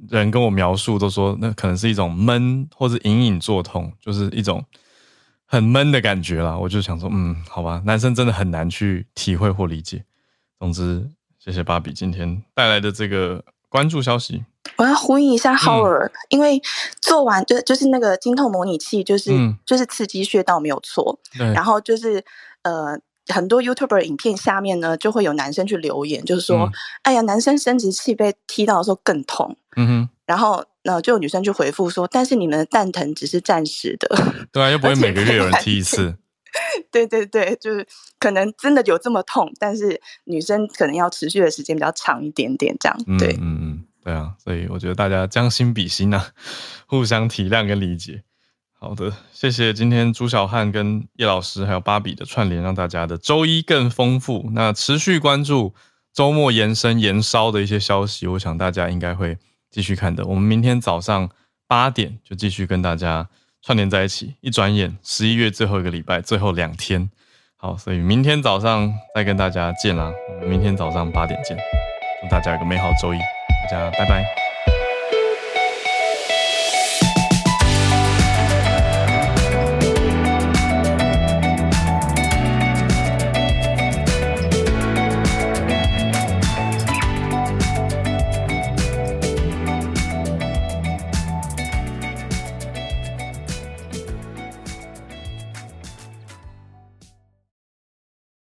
[0.09, 4.64] 人跟我描述，都说那可能是一种闷或者隐隐作痛，就是一种
[5.45, 6.57] 很闷的感觉啦。
[6.57, 10.05] 我就想说，嗯，好吧，男生真的很难去体会或理解。
[10.65, 14.47] 总之，谢谢芭比今天带来的这个关注消息。
[14.77, 16.59] 我要呼应一下 Howard，、嗯、因为
[17.03, 21.19] 做完就就是那个经痛模拟器，就是、嗯、就是刺激穴道没有错。
[21.53, 22.25] 然后就是
[22.62, 22.99] 呃，
[23.29, 29.55] 很多 YouTuber 影片下面呢，就会有男生去留言，就是说，嗯、哎呀，男生生殖器被踢到的时候更痛。
[29.77, 30.09] 嗯哼。
[30.25, 34.09] 然后那、呃、就有女生去回复说，但是你们的蛋疼只是暂时的。
[34.51, 36.15] 对啊，又不会每个月有人踢一次。
[36.91, 37.87] 对对对，就是
[38.19, 42.99] 可能真的有这么痛，但是女生可能要持续的时间比较长一点点，这样。
[43.19, 43.61] 对，嗯嗯。
[43.63, 46.27] 嗯对啊，所以我觉得大家将心比心啊，
[46.87, 48.23] 互相体谅跟理解。
[48.79, 54.51] 好的，谢谢今天朱小汉跟叶老师还有芭比的串联，让大家的周一更丰富。
[54.53, 55.75] 那持续关注
[56.13, 59.39] 周末延伸延烧的一些消息，我想大家应该会
[59.71, 60.27] 继续看的。
[60.27, 61.31] 我们明天早上
[61.67, 63.31] 八点就继续跟大家
[63.65, 64.35] 串联在一起。
[64.41, 67.09] 一转眼十一月最后一个礼拜，最后两天，
[67.57, 70.12] 好，所以明天早上再跟大家见啦。
[70.43, 71.57] 明天早上八点见，
[72.21, 73.19] 祝大家有个美好周一。
[73.71, 74.44] 大家拜拜。